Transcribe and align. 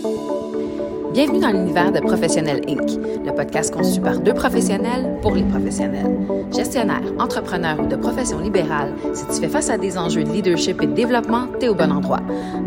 Thank 0.00 0.30
you. 0.30 0.37
Bienvenue 1.18 1.40
dans 1.40 1.50
l'univers 1.50 1.90
de 1.90 1.98
Professionnel 1.98 2.60
Inc., 2.68 2.92
le 3.26 3.34
podcast 3.34 3.74
conçu 3.74 4.00
par 4.00 4.20
deux 4.20 4.34
professionnels 4.34 5.18
pour 5.20 5.34
les 5.34 5.42
professionnels. 5.42 6.16
Gestionnaire, 6.54 7.02
entrepreneur 7.18 7.76
ou 7.80 7.88
de 7.88 7.96
profession 7.96 8.38
libérale, 8.38 8.94
si 9.12 9.26
tu 9.26 9.40
fais 9.40 9.48
face 9.48 9.68
à 9.68 9.78
des 9.78 9.98
enjeux 9.98 10.22
de 10.22 10.30
leadership 10.30 10.80
et 10.80 10.86
de 10.86 10.92
développement, 10.92 11.48
t'es 11.58 11.66
au 11.66 11.74
bon 11.74 11.90
endroit. 11.90 12.20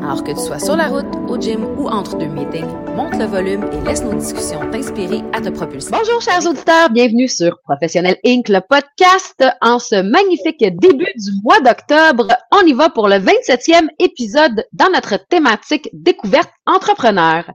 Alors 0.04 0.22
que 0.22 0.32
tu 0.32 0.38
sois 0.38 0.60
sur 0.60 0.76
la 0.76 0.90
route, 0.90 1.06
au 1.30 1.40
gym 1.40 1.64
ou 1.80 1.88
entre 1.88 2.18
deux 2.18 2.28
meetings, 2.28 2.68
monte 2.94 3.16
le 3.18 3.24
volume 3.24 3.64
et 3.72 3.88
laisse 3.88 4.04
nos 4.04 4.16
discussions 4.16 4.70
t'inspirer 4.70 5.22
à 5.32 5.40
te 5.40 5.48
propulser. 5.48 5.92
Bonjour 5.92 6.20
chers 6.22 6.46
auditeurs, 6.46 6.90
bienvenue 6.90 7.30
sur 7.30 7.58
Professionnel 7.62 8.18
Inc., 8.26 8.50
le 8.50 8.60
podcast 8.60 9.46
en 9.62 9.80
ce 9.80 10.02
magnifique 10.02 10.60
début 10.60 11.14
du 11.16 11.32
mois 11.42 11.62
d'octobre. 11.62 12.28
On 12.52 12.68
y 12.68 12.74
va 12.74 12.90
pour 12.90 13.08
le 13.08 13.16
27e 13.16 13.88
épisode 14.00 14.66
dans 14.74 14.90
notre 14.90 15.26
thématique 15.30 15.88
découverte 15.94 16.52
entrepreneur 16.66 17.46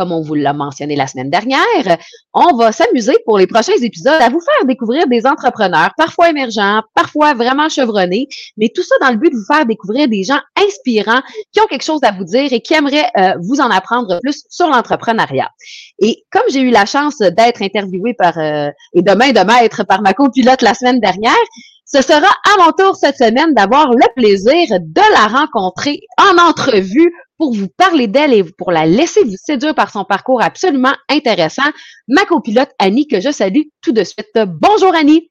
comme 0.00 0.12
on 0.12 0.22
vous 0.22 0.34
l'a 0.34 0.54
mentionné 0.54 0.96
la 0.96 1.06
semaine 1.06 1.28
dernière, 1.28 1.98
on 2.32 2.56
va 2.56 2.72
s'amuser 2.72 3.12
pour 3.26 3.36
les 3.36 3.46
prochains 3.46 3.76
épisodes 3.82 4.18
à 4.18 4.30
vous 4.30 4.40
faire 4.40 4.64
découvrir 4.64 5.06
des 5.08 5.26
entrepreneurs, 5.26 5.90
parfois 5.94 6.30
émergents, 6.30 6.80
parfois 6.94 7.34
vraiment 7.34 7.68
chevronnés, 7.68 8.26
mais 8.56 8.70
tout 8.74 8.82
ça 8.82 8.94
dans 9.02 9.10
le 9.10 9.18
but 9.18 9.30
de 9.30 9.36
vous 9.36 9.44
faire 9.44 9.66
découvrir 9.66 10.08
des 10.08 10.24
gens 10.24 10.40
inspirants 10.56 11.20
qui 11.52 11.60
ont 11.60 11.66
quelque 11.66 11.84
chose 11.84 12.00
à 12.02 12.12
vous 12.12 12.24
dire 12.24 12.50
et 12.50 12.62
qui 12.62 12.72
aimeraient 12.72 13.10
euh, 13.18 13.34
vous 13.42 13.60
en 13.60 13.70
apprendre 13.70 14.20
plus 14.22 14.42
sur 14.48 14.68
l'entrepreneuriat. 14.68 15.50
Et 15.98 16.24
comme 16.32 16.44
j'ai 16.50 16.62
eu 16.62 16.70
la 16.70 16.86
chance 16.86 17.18
d'être 17.18 17.60
interviewée 17.60 18.14
par 18.14 18.38
euh, 18.38 18.70
et 18.94 19.02
demain 19.02 19.32
de 19.32 19.40
maître 19.40 19.84
par 19.84 20.00
ma 20.00 20.14
copilote 20.14 20.62
la 20.62 20.72
semaine 20.72 21.00
dernière, 21.00 21.44
ce 21.84 22.00
sera 22.00 22.18
à 22.18 22.64
mon 22.64 22.72
tour 22.72 22.96
cette 22.96 23.18
semaine 23.18 23.52
d'avoir 23.52 23.90
le 23.90 24.06
plaisir 24.16 24.66
de 24.80 25.12
la 25.12 25.26
rencontrer 25.26 26.00
en 26.16 26.38
entrevue 26.38 27.12
pour 27.40 27.54
vous 27.54 27.68
parler 27.68 28.06
d'elle 28.06 28.34
et 28.34 28.44
pour 28.44 28.70
la 28.70 28.84
laisser 28.84 29.24
vous 29.24 29.36
séduire 29.42 29.74
par 29.74 29.90
son 29.90 30.04
parcours 30.04 30.42
absolument 30.42 30.92
intéressant, 31.08 31.62
ma 32.06 32.26
copilote 32.26 32.68
Annie, 32.78 33.06
que 33.06 33.18
je 33.18 33.30
salue 33.32 33.62
tout 33.80 33.92
de 33.92 34.04
suite. 34.04 34.38
Bonjour 34.46 34.94
Annie! 34.94 35.30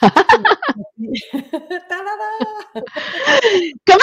Comment 0.02 0.14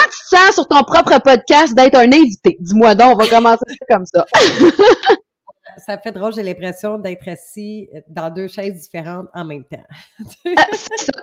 tu 0.04 0.20
te 0.20 0.36
sens 0.36 0.54
sur 0.54 0.68
ton 0.68 0.84
propre 0.84 1.20
podcast 1.20 1.74
d'être 1.74 1.96
un 1.96 2.12
invité? 2.12 2.56
Dis-moi 2.60 2.94
donc, 2.94 3.14
on 3.14 3.24
va 3.24 3.26
commencer 3.26 3.64
comme 3.88 4.06
ça. 4.06 4.24
ça 5.78 5.98
fait 5.98 6.12
drôle, 6.12 6.32
j'ai 6.32 6.44
l'impression 6.44 6.98
d'être 6.98 7.26
assis 7.28 7.88
dans 8.08 8.30
deux 8.30 8.46
chaises 8.46 8.80
différentes 8.80 9.26
en 9.34 9.44
même 9.44 9.64
temps. 9.64 9.84
Ah, 10.56 10.68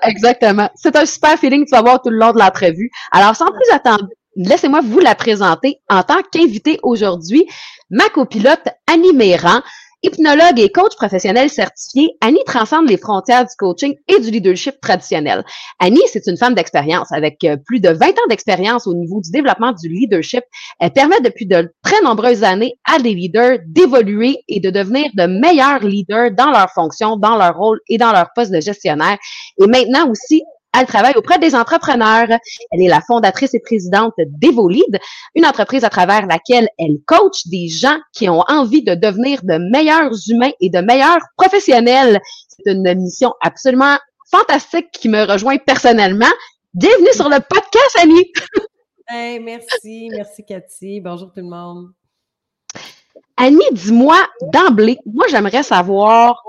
exactement. 0.04 0.70
C'est 0.76 0.96
un 0.96 1.06
super 1.06 1.38
feeling 1.38 1.64
que 1.64 1.70
tu 1.70 1.72
vas 1.72 1.80
avoir 1.80 2.02
tout 2.02 2.10
le 2.10 2.18
long 2.18 2.34
de 2.34 2.40
l'entrevue. 2.40 2.90
Alors, 3.12 3.36
sans 3.36 3.48
plus 3.52 3.72
attendre, 3.72 4.08
laissez-moi 4.40 4.82
vous 4.82 5.00
la 5.00 5.16
présenter 5.16 5.82
en 5.90 6.04
tant 6.04 6.22
qu'invitée 6.32 6.80
aujourd'hui, 6.84 7.46
ma 7.90 8.10
copilote 8.10 8.68
Annie 8.88 9.14
Méran. 9.14 9.62
Hypnologue 10.02 10.62
et 10.62 10.70
coach 10.70 10.96
professionnel 10.96 11.50
certifié, 11.50 12.12
Annie 12.22 12.40
transcende 12.46 12.88
les 12.88 12.96
frontières 12.96 13.44
du 13.44 13.54
coaching 13.58 13.96
et 14.08 14.22
du 14.22 14.32
leadership 14.32 14.80
traditionnel. 14.80 15.44
Annie, 15.78 16.00
c'est 16.08 16.26
une 16.28 16.38
femme 16.38 16.54
d'expérience 16.54 17.12
avec 17.12 17.44
euh, 17.44 17.58
plus 17.58 17.82
de 17.82 17.90
20 17.90 18.06
ans 18.06 18.28
d'expérience 18.30 18.88
au 18.88 18.94
niveau 18.94 19.20
du 19.20 19.30
développement 19.30 19.74
du 19.74 19.90
leadership. 19.90 20.46
Elle 20.80 20.92
permet 20.92 21.20
depuis 21.20 21.46
de 21.46 21.74
très 21.84 22.02
nombreuses 22.02 22.46
années 22.46 22.76
à 22.90 23.00
des 23.00 23.14
leaders 23.14 23.58
d'évoluer 23.68 24.38
et 24.48 24.62
de 24.62 24.70
devenir 24.70 25.08
de 25.16 25.26
meilleurs 25.26 25.84
leaders 25.84 26.32
dans 26.32 26.50
leurs 26.50 26.72
fonctions, 26.72 27.18
dans 27.18 27.36
leur 27.36 27.58
rôle 27.58 27.82
et 27.90 27.98
dans 27.98 28.14
leur 28.14 28.30
poste 28.34 28.54
de 28.54 28.62
gestionnaire. 28.62 29.18
Et 29.62 29.68
maintenant 29.68 30.10
aussi, 30.10 30.44
elle 30.78 30.86
travaille 30.86 31.16
auprès 31.16 31.40
des 31.40 31.56
entrepreneurs. 31.56 32.28
Elle 32.72 32.82
est 32.82 32.88
la 32.88 33.02
fondatrice 33.02 33.54
et 33.54 33.60
présidente 33.60 34.14
d'Evolid, 34.18 35.00
une 35.36 35.46
entreprise 35.46 35.84
à 35.84 35.90
travers 35.90 36.26
laquelle 36.28 36.68
elle 36.78 36.98
coach 37.06 37.48
des 37.48 37.68
gens 37.68 37.98
qui 38.14 38.30
ont 38.30 38.44
envie 38.48 38.84
de 38.84 38.96
devenir 38.96 39.40
de 39.44 39.58
meilleurs 39.72 40.12
humains 40.30 40.52
et 40.60 40.70
de 40.70 40.80
meilleurs 40.80 41.22
professionnels. 41.38 42.20
C'est 42.50 42.72
une 42.72 42.94
mission 42.96 43.34
absolument 43.42 43.98
fantastique 44.32 44.92
qui 44.92 45.10
me 45.10 45.24
rejoint 45.24 45.58
personnellement. 45.58 46.32
Bienvenue 46.74 47.14
sur 47.14 47.30
le 47.30 47.40
podcast, 47.40 47.98
Annie. 48.00 48.32
hey, 49.08 49.40
merci, 49.40 50.10
merci 50.12 50.46
Cathy. 50.46 51.02
Bonjour 51.02 51.32
tout 51.32 51.40
le 51.40 51.50
monde. 51.50 51.90
Annie, 53.38 53.64
dis-moi 53.72 54.18
d'emblée, 54.54 55.00
moi 55.06 55.26
j'aimerais 55.30 55.64
savoir 55.64 56.44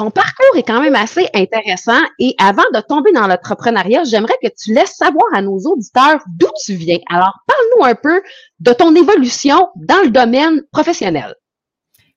ton 0.00 0.10
parcours 0.10 0.56
est 0.56 0.62
quand 0.62 0.80
même 0.80 0.94
assez 0.94 1.28
intéressant 1.34 2.00
et 2.18 2.34
avant 2.38 2.64
de 2.72 2.80
tomber 2.80 3.12
dans 3.12 3.26
l'entrepreneuriat, 3.26 4.04
j'aimerais 4.04 4.38
que 4.42 4.48
tu 4.48 4.72
laisses 4.72 4.96
savoir 4.96 5.26
à 5.34 5.42
nos 5.42 5.58
auditeurs 5.58 6.20
d'où 6.38 6.46
tu 6.64 6.72
viens. 6.72 7.00
Alors, 7.10 7.34
parle-nous 7.46 7.84
un 7.84 7.94
peu 7.94 8.22
de 8.60 8.72
ton 8.72 8.94
évolution 8.94 9.68
dans 9.76 10.00
le 10.02 10.08
domaine 10.08 10.62
professionnel. 10.72 11.34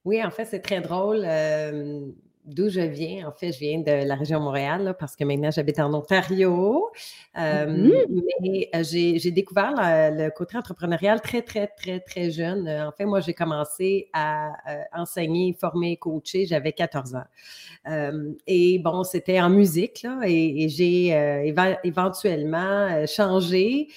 Oui, 0.05 0.23
en 0.23 0.31
fait, 0.31 0.45
c'est 0.45 0.61
très 0.61 0.79
drôle. 0.79 1.23
Euh, 1.25 2.05
d'où 2.45 2.69
je 2.69 2.81
viens. 2.81 3.27
En 3.27 3.31
fait, 3.31 3.51
je 3.51 3.59
viens 3.59 3.79
de 3.79 4.05
la 4.05 4.15
région 4.15 4.39
Montréal 4.39 4.95
parce 4.99 5.15
que 5.15 5.23
maintenant 5.23 5.51
j'habite 5.51 5.79
en 5.79 5.93
Ontario. 5.93 6.89
Euh, 7.37 7.65
mm-hmm. 7.65 8.23
Mais 8.41 8.69
euh, 8.75 8.83
j'ai 8.83 9.31
découvert 9.31 9.73
le 9.75 10.29
côté 10.29 10.57
entrepreneurial 10.57 11.21
très, 11.21 11.41
très, 11.41 11.67
très, 11.67 11.99
très 11.99 12.31
jeune. 12.31 12.67
En 12.67 12.91
fait, 12.91 13.05
moi, 13.05 13.21
j'ai 13.21 13.33
commencé 13.33 14.09
à 14.13 14.51
enseigner, 14.93 15.53
former, 15.53 15.97
coacher. 15.97 16.45
J'avais 16.45 16.73
14 16.73 17.15
ans. 17.15 17.23
et 18.47 18.79
bon, 18.79 19.03
c'était 19.03 19.39
en 19.41 19.49
musique 19.49 20.03
là, 20.03 20.19
et, 20.25 20.67
j'ai 20.69 21.07
éventuellement 21.83 23.05
changé 23.05 23.87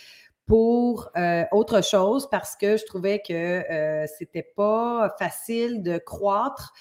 pour 0.46 1.10
autre 1.52 1.82
chose 1.82 2.28
parce 2.30 2.56
que 2.56 2.76
je 2.76 2.84
trouvais 2.84 3.20
que 3.26 4.06
c'était 4.18 4.48
pas 4.56 5.14
facile 5.18 5.82
de 5.82 5.98
croître 5.98 6.72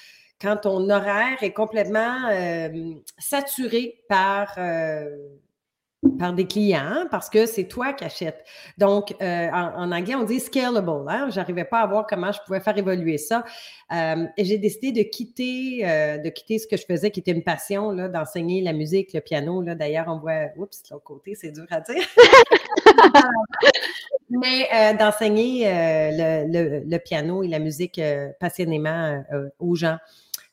quand 0.46 0.58
ton 0.58 0.90
horaire 0.92 1.42
est 1.42 1.54
complètement 1.54 2.30
euh, 2.30 2.70
saturé 3.18 4.04
par, 4.08 4.54
euh, 4.60 5.10
par 6.20 6.34
des 6.34 6.46
clients 6.46 7.08
parce 7.10 7.32
que 7.32 7.48
c'est 7.48 7.64
toi 7.64 7.94
qui 7.94 8.04
achètes. 8.04 8.46
Donc, 8.78 9.16
euh, 9.24 9.50
en, 9.52 9.92
anglais, 9.92 10.14
on 10.14 10.24
dit 10.24 10.40
scalable. 10.40 10.92
Hein? 11.08 11.30
Je 11.32 11.38
n'arrivais 11.38 11.66
pas 11.66 11.80
à 11.80 11.88
voir 11.88 12.06
comment 12.08 12.32
je 12.32 12.38
pouvais 12.46 12.60
faire 12.60 12.78
évoluer 12.78 13.18
ça. 13.18 13.44
et 13.92 14.46
j'ai 14.46 14.60
décidé 14.60 14.92
de 14.92 15.10
quitter, 15.10 15.80
de 16.24 16.30
quitter 16.30 16.60
ce 16.60 16.68
que 16.68 16.78
je 16.78 16.86
faisais, 16.86 17.10
qui 17.10 17.22
était 17.22 17.32
une 17.32 17.44
passion, 17.44 17.92
d'enseigner 18.08 18.62
la 18.62 18.74
musique, 18.74 19.14
le 19.14 19.22
piano. 19.22 19.64
D'ailleurs, 19.64 20.06
on 20.10 20.20
voit, 20.20 20.50
oups, 20.58 20.84
l'autre 20.92 21.04
côté, 21.04 21.34
c'est 21.34 21.52
dur 21.52 21.66
à 21.72 21.80
dire. 21.82 22.06
Mais 24.30 24.96
d'enseigner 24.96 25.66
le, 25.66 26.84
le, 26.88 26.98
piano 27.00 27.42
et 27.42 27.48
la 27.48 27.60
musique 27.60 28.00
passionnément 28.40 29.24
aux 29.58 29.74
gens. 29.74 29.98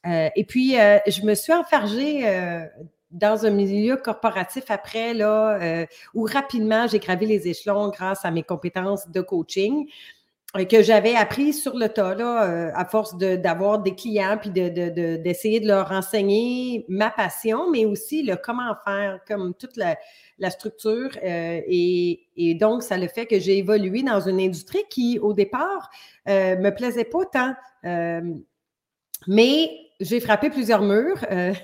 Euh, 0.07 0.29
et 0.35 0.45
puis, 0.45 0.79
euh, 0.79 0.99
je 1.07 1.23
me 1.23 1.35
suis 1.35 1.53
enfargée 1.53 2.29
euh, 2.29 2.65
dans 3.11 3.47
un 3.47 3.51
milieu 3.51 3.97
corporatif 3.97 4.65
après, 4.69 5.15
là, 5.15 5.87
où 6.15 6.25
rapidement 6.25 6.87
j'ai 6.87 6.99
gravé 6.99 7.27
les 7.27 7.47
échelons 7.47 7.89
grâce 7.91 8.25
à 8.25 8.31
mes 8.31 8.43
compétences 8.43 9.09
de 9.11 9.21
coaching 9.21 9.87
que 10.69 10.83
j'avais 10.83 11.15
appris 11.15 11.55
sur 11.55 11.79
le 11.79 11.89
tas, 11.89 12.15
là, 12.15 12.73
à 12.75 12.85
force 12.85 13.17
d'avoir 13.17 13.79
des 13.79 13.95
clients, 13.95 14.37
puis 14.39 14.51
d'essayer 14.51 15.61
de, 15.61 15.65
de, 15.65 15.69
leur 15.69 15.93
enseigner 15.93 16.85
ma 16.89 17.11
passion, 17.11 17.71
mais 17.71 17.87
aussi 17.87 18.23
le 18.23 18.37
comment 18.37 18.75
faire, 18.87 19.21
comme 19.27 19.55
toute 19.55 19.77
la, 19.77 19.97
la 20.39 20.51
structure. 20.51 21.11
et, 21.23 22.27
et, 22.37 22.55
donc, 22.55 22.83
ça 22.83 22.97
le 22.99 23.09
fait 23.09 23.27
que 23.27 23.39
j'ai 23.39 23.59
évolué 23.59 24.03
dans 24.03 24.21
une 24.21 24.41
industrie 24.41 24.85
qui, 24.91 25.19
au 25.19 25.33
départ, 25.35 25.91
euh, 26.29 26.57
me 26.57 26.71
plaisait 26.71 27.05
pas 27.05 27.25
tant. 27.27 27.55
mais 29.27 29.71
j'ai 30.03 30.21
frappé 30.21 30.51
plusieurs 30.51 30.83
murs. 30.83 31.25
Euh, 31.31 31.55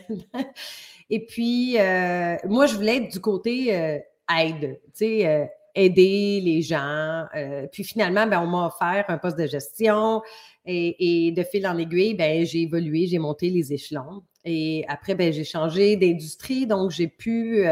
et 1.10 1.24
puis, 1.26 1.78
euh, 1.78 2.36
moi, 2.44 2.66
je 2.66 2.74
voulais 2.74 2.96
être 2.98 3.12
du 3.12 3.20
côté 3.20 3.76
euh, 3.76 3.98
aide, 4.38 4.80
tu 4.96 5.06
sais, 5.06 5.50
aider 5.74 6.40
les 6.42 6.62
gens. 6.62 7.24
puis 7.72 7.84
finalement, 7.84 8.26
ben, 8.26 8.40
on 8.40 8.46
m'a 8.46 8.66
offert 8.66 9.04
un 9.08 9.18
poste 9.18 9.38
de 9.38 9.46
gestion 9.46 10.22
et, 10.64 11.32
de 11.36 11.42
fil 11.44 11.66
en 11.66 11.78
aiguille, 11.78 12.14
ben, 12.14 12.44
j'ai 12.44 12.62
évolué, 12.62 13.06
j'ai 13.06 13.18
monté 13.18 13.48
les 13.50 13.72
échelons. 13.72 14.22
Et 14.44 14.84
après, 14.88 15.14
ben, 15.14 15.32
j'ai 15.32 15.44
changé 15.44 15.96
d'industrie, 15.96 16.66
donc 16.66 16.90
j'ai 16.90 17.06
pu, 17.06 17.64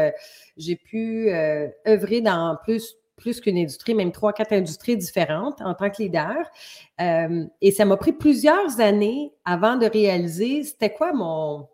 j'ai 0.55 0.75
pu 0.75 1.29
œuvrer 1.85 2.21
dans 2.21 2.57
plus 2.63 2.96
plus 3.17 3.41
qu'une 3.41 3.57
industrie, 3.57 3.93
même 3.93 4.11
trois, 4.11 4.31
quatre 4.31 4.53
industries 4.53 4.95
différentes 4.95 5.61
en 5.61 5.73
tant 5.73 5.89
que 5.89 6.01
leader. 6.01 6.49
Euh, 7.01 7.45
et 7.61 7.71
ça 7.71 7.83
m'a 7.83 7.97
pris 7.97 8.13
plusieurs 8.13 8.79
années 8.79 9.33
avant 9.43 9.75
de 9.75 9.87
réaliser 9.87 10.63
c'était 10.63 10.93
quoi 10.93 11.11
mon, 11.11 11.67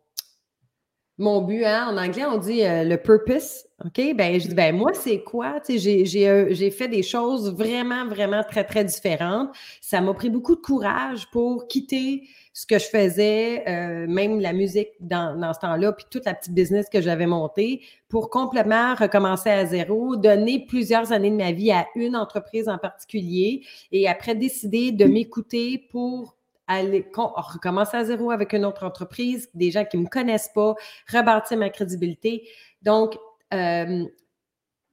mon 1.18 1.42
but. 1.42 1.66
Hein? 1.66 1.90
En 1.92 1.98
anglais, 1.98 2.26
on 2.26 2.38
dit 2.38 2.64
euh, 2.64 2.84
le 2.84 2.98
purpose. 2.98 3.66
OK, 3.86 4.16
ben 4.16 4.40
je 4.40 4.48
dis, 4.48 4.56
ben 4.56 4.76
moi, 4.76 4.94
c'est 4.94 5.24
quoi? 5.24 5.60
Sais, 5.64 5.78
j'ai 5.78 6.72
fait 6.72 6.88
des 6.88 7.04
choses 7.04 7.54
vraiment, 7.54 8.06
vraiment 8.06 8.42
très, 8.44 8.64
très 8.64 8.86
différentes. 8.86 9.50
Ça 9.82 10.00
m'a 10.00 10.14
pris 10.14 10.30
beaucoup 10.30 10.56
de 10.56 10.62
courage 10.62 11.30
pour 11.32 11.68
quitter 11.68 12.24
ce 12.54 12.66
que 12.66 12.80
je 12.80 12.86
faisais, 12.86 13.68
euh, 13.68 14.06
même 14.08 14.40
la 14.40 14.54
musique 14.54 14.90
dans, 15.00 15.38
dans 15.38 15.54
ce 15.54 15.60
temps-là, 15.60 15.92
puis 15.92 16.06
toute 16.10 16.26
la 16.26 16.34
petite 16.34 16.54
business 16.54 16.88
que 16.88 17.02
j'avais 17.02 17.26
montée, 17.26 17.82
pour 18.08 18.30
complètement 18.30 18.96
recommencer 18.96 19.50
à 19.50 19.66
zéro, 19.66 20.16
donner 20.16 20.66
plusieurs 20.66 21.12
années 21.12 21.32
de 21.32 21.36
ma 21.36 21.52
vie 21.52 21.72
à 21.72 21.88
une 21.96 22.16
entreprise 22.16 22.70
en 22.70 22.78
particulier, 22.78 23.66
et 23.92 24.08
après 24.08 24.36
décider 24.36 24.92
de 24.92 25.06
m'écouter 25.06 25.90
pour 25.92 26.38
aller 26.68 27.06
recommencer 27.16 27.98
à 27.98 28.06
zéro 28.06 28.32
avec 28.32 28.54
une 28.54 28.66
autre 28.66 28.86
entreprise, 28.86 29.50
des 29.54 29.72
gens 29.72 29.84
qui 29.84 29.98
ne 29.98 30.04
me 30.04 30.08
connaissent 30.08 30.52
pas, 30.54 30.76
rebâtir 31.12 31.58
ma 31.58 31.70
crédibilité. 31.70 32.48
Donc, 32.82 33.18
euh, 33.54 34.06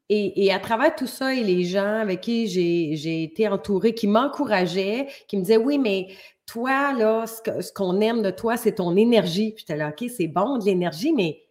et, 0.09 0.53
à 0.53 0.59
travers 0.59 0.95
tout 0.97 1.07
ça 1.07 1.35
et 1.35 1.45
les 1.45 1.65
gens 1.65 2.01
avec 2.01 2.23
qui 2.23 2.49
j'ai 2.49 3.23
été 3.23 3.49
entourée, 3.49 3.95
qui 3.95 4.09
m'encourageaient, 4.09 5.09
qui 5.29 5.37
me 5.37 5.43
disaient 5.43 5.57
Oui, 5.57 5.79
mais 5.79 6.09
toi, 6.47 6.93
là, 6.93 7.27
ce 7.27 7.73
qu'on 7.73 8.01
aime 8.01 8.23
de 8.23 8.31
toi, 8.31 8.57
c'est 8.57 8.77
ton 8.77 8.97
énergie. 8.97 9.53
Puis 9.53 9.61
j'étais 9.61 9.77
là, 9.77 9.91
OK, 9.91 10.11
c'est 10.11 10.27
bon 10.27 10.59
de 10.59 10.65
l'énergie, 10.65 11.13
mais 11.13 11.43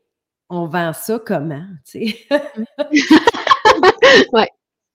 on 0.50 0.68
vend 0.68 0.92
ça 0.92 1.20
comment? 1.20 1.64
Tu 1.90 2.10
sais? 2.10 2.28
ouais. 4.34 4.50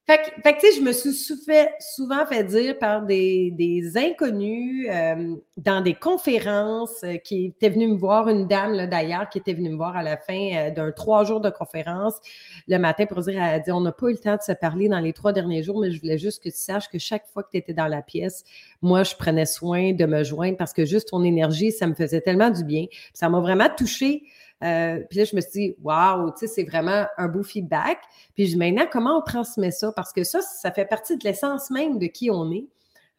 Fait 0.06 0.18
que, 0.18 0.50
tu 0.60 0.60
sais, 0.60 0.76
je 0.76 0.82
me 0.82 0.92
suis 0.92 1.14
souvent 1.14 2.26
fait 2.26 2.44
dire 2.44 2.78
par 2.78 3.06
des, 3.06 3.92
inconnus 3.96 4.86
euh, 4.90 5.36
dans 5.56 5.80
des 5.80 5.94
conférences 5.94 7.02
euh, 7.04 7.16
qui 7.16 7.46
étaient 7.46 7.70
venus 7.70 7.88
me 7.88 7.96
voir, 7.96 8.28
une 8.28 8.46
dame 8.46 8.86
d'ailleurs 8.86 9.30
qui 9.30 9.38
était 9.38 9.54
venue 9.54 9.70
me 9.70 9.76
voir 9.76 9.96
à 9.96 10.02
la 10.02 10.18
fin 10.18 10.50
euh, 10.54 10.70
d'un 10.70 10.92
trois 10.92 11.24
jours 11.24 11.40
de 11.40 11.48
conférence 11.48 12.16
le 12.68 12.76
matin 12.76 13.06
pour 13.06 13.22
dire, 13.22 13.42
elle 13.42 13.54
a 13.54 13.58
dit, 13.60 13.72
on 13.72 13.80
n'a 13.80 13.92
pas 13.92 14.08
eu 14.08 14.12
le 14.12 14.18
temps 14.18 14.36
de 14.36 14.42
se 14.42 14.52
parler 14.52 14.88
dans 14.88 15.00
les 15.00 15.14
trois 15.14 15.32
derniers 15.32 15.62
jours, 15.62 15.80
mais 15.80 15.90
je 15.90 15.98
voulais 15.98 16.18
juste 16.18 16.42
que 16.42 16.50
tu 16.50 16.58
saches 16.58 16.90
que 16.90 16.98
chaque 16.98 17.26
fois 17.26 17.42
que 17.42 17.52
tu 17.52 17.56
étais 17.56 17.72
dans 17.72 17.88
la 17.88 18.02
pièce, 18.02 18.44
moi, 18.82 19.04
je 19.04 19.14
prenais 19.14 19.46
soin 19.46 19.94
de 19.94 20.04
me 20.04 20.22
joindre 20.22 20.58
parce 20.58 20.74
que 20.74 20.84
juste 20.84 21.08
ton 21.08 21.24
énergie, 21.24 21.72
ça 21.72 21.86
me 21.86 21.94
faisait 21.94 22.20
tellement 22.20 22.50
du 22.50 22.62
bien. 22.62 22.84
Ça 23.14 23.30
m'a 23.30 23.40
vraiment 23.40 23.70
touchée. 23.74 24.24
Euh, 24.64 25.00
puis 25.08 25.18
là, 25.18 25.24
je 25.24 25.36
me 25.36 25.40
suis 25.40 25.50
dit, 25.50 25.76
waouh, 25.82 26.30
tu 26.30 26.38
sais, 26.38 26.46
c'est 26.46 26.64
vraiment 26.64 27.06
un 27.18 27.28
beau 27.28 27.42
feedback. 27.42 27.98
Puis 28.34 28.46
je 28.46 28.52
dis, 28.52 28.56
maintenant, 28.56 28.86
comment 28.90 29.18
on 29.18 29.22
transmet 29.22 29.70
ça? 29.70 29.92
Parce 29.92 30.12
que 30.12 30.24
ça, 30.24 30.40
ça 30.40 30.72
fait 30.72 30.86
partie 30.86 31.16
de 31.16 31.24
l'essence 31.24 31.70
même 31.70 31.98
de 31.98 32.06
qui 32.06 32.30
on 32.30 32.50
est. 32.50 32.66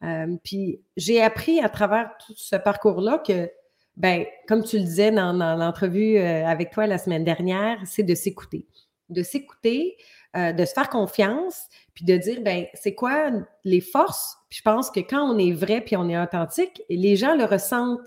Euh, 0.02 0.36
puis 0.42 0.80
j'ai 0.96 1.22
appris 1.22 1.60
à 1.60 1.68
travers 1.68 2.10
tout 2.24 2.34
ce 2.36 2.56
parcours-là 2.56 3.18
que, 3.18 3.50
ben, 3.96 4.24
comme 4.48 4.64
tu 4.64 4.78
le 4.78 4.84
disais 4.84 5.12
dans, 5.12 5.32
l'entrevue 5.32 6.18
euh, 6.18 6.46
avec 6.46 6.70
toi 6.70 6.86
la 6.86 6.98
semaine 6.98 7.24
dernière, 7.24 7.78
c'est 7.84 8.02
de 8.02 8.14
s'écouter. 8.14 8.66
De 9.08 9.22
s'écouter, 9.22 9.96
de 10.34 10.64
se 10.66 10.72
faire 10.74 10.90
confiance, 10.90 11.62
puis 11.94 12.04
de 12.04 12.14
dire, 12.16 12.42
ben, 12.42 12.66
c'est 12.74 12.94
quoi 12.94 13.30
les 13.64 13.80
forces? 13.80 14.36
Puis 14.50 14.58
je 14.58 14.62
pense 14.62 14.90
que 14.90 15.00
quand 15.00 15.22
on 15.22 15.38
est 15.38 15.52
vrai 15.52 15.80
puis 15.80 15.96
on 15.96 16.08
est 16.10 16.20
authentique, 16.20 16.82
les 16.90 17.16
gens 17.16 17.34
le 17.36 17.44
ressentent. 17.44 18.00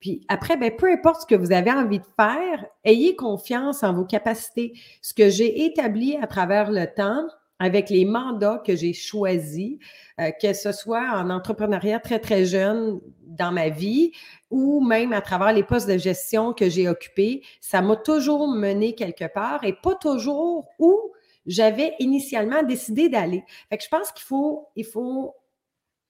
Puis 0.00 0.24
après, 0.28 0.56
ben, 0.56 0.70
peu 0.74 0.90
importe 0.90 1.22
ce 1.22 1.26
que 1.26 1.34
vous 1.34 1.52
avez 1.52 1.72
envie 1.72 1.98
de 1.98 2.06
faire, 2.18 2.64
ayez 2.84 3.16
confiance 3.16 3.82
en 3.82 3.92
vos 3.92 4.04
capacités. 4.04 4.72
Ce 5.02 5.12
que 5.12 5.28
j'ai 5.28 5.64
établi 5.64 6.16
à 6.16 6.26
travers 6.26 6.70
le 6.70 6.86
temps, 6.86 7.26
avec 7.58 7.90
les 7.90 8.04
mandats 8.04 8.62
que 8.64 8.76
j'ai 8.76 8.92
choisis, 8.92 9.78
euh, 10.20 10.30
que 10.40 10.52
ce 10.52 10.72
soit 10.72 11.10
en 11.12 11.30
entrepreneuriat 11.30 11.98
très, 11.98 12.20
très 12.20 12.44
jeune 12.44 13.00
dans 13.26 13.52
ma 13.52 13.68
vie 13.68 14.12
ou 14.50 14.80
même 14.84 15.12
à 15.12 15.20
travers 15.20 15.52
les 15.52 15.64
postes 15.64 15.88
de 15.88 15.98
gestion 15.98 16.52
que 16.52 16.68
j'ai 16.70 16.88
occupés, 16.88 17.42
ça 17.60 17.82
m'a 17.82 17.96
toujours 17.96 18.48
mené 18.48 18.94
quelque 18.94 19.26
part 19.32 19.64
et 19.64 19.72
pas 19.72 19.96
toujours 19.96 20.68
où 20.78 21.12
j'avais 21.46 21.94
initialement 21.98 22.62
décidé 22.62 23.08
d'aller. 23.08 23.42
Fait 23.68 23.78
que 23.78 23.84
je 23.84 23.88
pense 23.88 24.12
qu'il 24.12 24.24
faut, 24.24 24.68
il 24.76 24.84
faut 24.84 25.34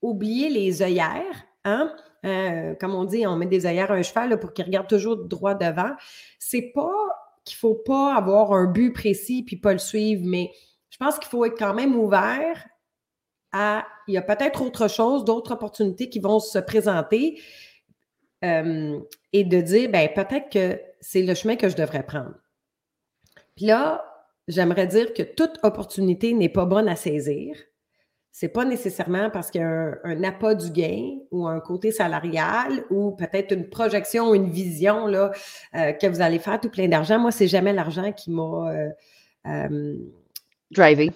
oublier 0.02 0.50
les 0.50 0.82
œillères, 0.82 1.46
hein? 1.64 1.94
Euh, 2.25 2.75
comme 2.75 2.94
on 2.94 3.05
dit, 3.05 3.26
on 3.26 3.37
met 3.37 3.47
des 3.47 3.67
œillères 3.67 3.93
à 3.93 3.94
un 3.94 4.03
cheval 4.03 4.38
pour 4.41 4.53
qu'il 4.53 4.65
regarde 4.65 4.88
toujours 4.88 5.17
droit 5.17 5.55
devant. 5.55 5.93
C'est 6.38 6.73
pas 6.75 6.93
qu'il 7.44 7.56
faut 7.56 7.75
pas 7.75 8.15
avoir 8.15 8.53
un 8.53 8.67
but 8.67 8.93
précis 8.93 9.43
puis 9.43 9.56
pas 9.56 9.73
le 9.73 9.79
suivre, 9.79 10.23
mais 10.25 10.50
je 10.91 10.97
pense 10.99 11.19
qu'il 11.19 11.29
faut 11.29 11.44
être 11.44 11.59
quand 11.59 11.75
même 11.75 11.97
ouvert 11.97 12.67
à. 13.53 13.87
Il 14.06 14.15
y 14.15 14.19
a 14.19 14.23
peut-être 14.23 14.62
autre 14.62 14.88
chose, 14.88 15.25
d'autres 15.25 15.53
opportunités 15.53 16.09
qui 16.09 16.19
vont 16.19 16.41
se 16.41 16.59
présenter 16.59 17.41
euh, 18.44 18.99
et 19.32 19.44
de 19.44 19.61
dire, 19.61 19.91
ben 19.91 20.09
peut-être 20.14 20.50
que 20.50 20.81
c'est 21.00 21.23
le 21.23 21.35
chemin 21.35 21.56
que 21.56 21.69
je 21.69 21.76
devrais 21.76 22.05
prendre. 22.05 22.35
Puis 23.56 23.67
là, 23.67 24.05
j'aimerais 24.49 24.87
dire 24.87 25.12
que 25.12 25.23
toute 25.23 25.59
opportunité 25.62 26.32
n'est 26.32 26.49
pas 26.49 26.64
bonne 26.64 26.88
à 26.88 26.97
saisir 26.97 27.56
c'est 28.40 28.50
pas 28.50 28.64
nécessairement 28.64 29.31
parce 29.31 29.50
qu'il 29.50 29.62
y 29.62 29.64
a 29.64 29.99
un, 30.05 30.23
appât 30.23 30.55
du 30.55 30.70
gain 30.70 31.19
ou 31.32 31.49
un 31.49 31.58
côté 31.58 31.90
salarial 31.90 32.85
ou 32.88 33.11
peut-être 33.11 33.52
une 33.52 33.69
projection 33.69 34.31
ou 34.31 34.35
une 34.37 34.49
vision 34.49 35.08
là, 35.08 35.32
euh, 35.75 35.90
que 35.90 36.06
vous 36.06 36.20
allez 36.20 36.38
faire 36.38 36.61
tout 36.61 36.70
plein 36.70 36.87
d'argent. 36.87 37.19
Moi, 37.19 37.32
c'est 37.32 37.49
jamais 37.49 37.73
l'argent 37.73 38.12
qui 38.12 38.31
m'a 38.31 38.70
euh, 38.70 38.90
euh, 39.49 39.96
drivé. 40.70 41.11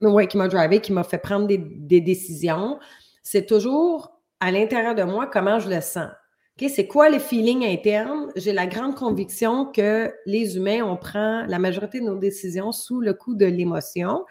Oui, 0.00 0.26
qui 0.26 0.36
m'a 0.36 0.48
drivé, 0.48 0.80
qui 0.80 0.92
m'a 0.92 1.04
fait 1.04 1.18
prendre 1.18 1.46
des, 1.46 2.00
décisions. 2.00 2.80
C'est 3.22 3.46
toujours 3.46 4.20
à 4.40 4.50
l'intérieur 4.50 4.96
de 4.96 5.04
moi 5.04 5.28
comment 5.28 5.60
je 5.60 5.70
le 5.70 5.80
sens. 5.80 6.10
c'est 6.58 6.88
quoi 6.88 7.08
le 7.08 7.20
feeling 7.20 7.64
interne? 7.64 8.32
J'ai 8.34 8.52
la 8.52 8.66
grande 8.66 8.96
conviction 8.96 9.66
que 9.66 10.12
les 10.26 10.56
humains, 10.56 10.82
on 10.82 10.96
prend 10.96 11.46
la 11.46 11.60
majorité 11.60 12.00
de 12.00 12.06
nos 12.06 12.18
décisions 12.18 12.72
sous 12.72 13.00
le 13.00 13.14
coup 13.14 13.36
de 13.36 13.46
l'émotion. 13.46 14.24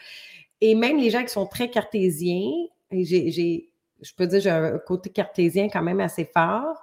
Et 0.66 0.76
même 0.76 0.98
les 0.98 1.10
gens 1.10 1.24
qui 1.24 1.30
sont 1.30 1.46
très 1.46 1.70
cartésiens, 1.70 2.50
j'ai, 2.90 3.70
je 4.02 4.12
peux 4.16 4.26
dire, 4.26 4.40
j'ai 4.40 4.50
un 4.50 4.80
côté 4.80 5.10
cartésien 5.10 5.68
quand 5.68 5.82
même 5.82 6.00
assez 6.00 6.24
fort, 6.24 6.82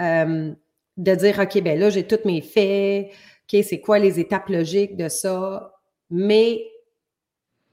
euh, 0.00 0.52
de 0.98 1.14
dire, 1.14 1.38
OK, 1.38 1.62
ben 1.62 1.80
là, 1.80 1.88
j'ai 1.88 2.06
tous 2.06 2.26
mes 2.26 2.42
faits, 2.42 3.06
OK, 3.06 3.64
c'est 3.64 3.80
quoi 3.80 3.98
les 3.98 4.20
étapes 4.20 4.50
logiques 4.50 4.98
de 4.98 5.08
ça? 5.08 5.80
Mais 6.10 6.62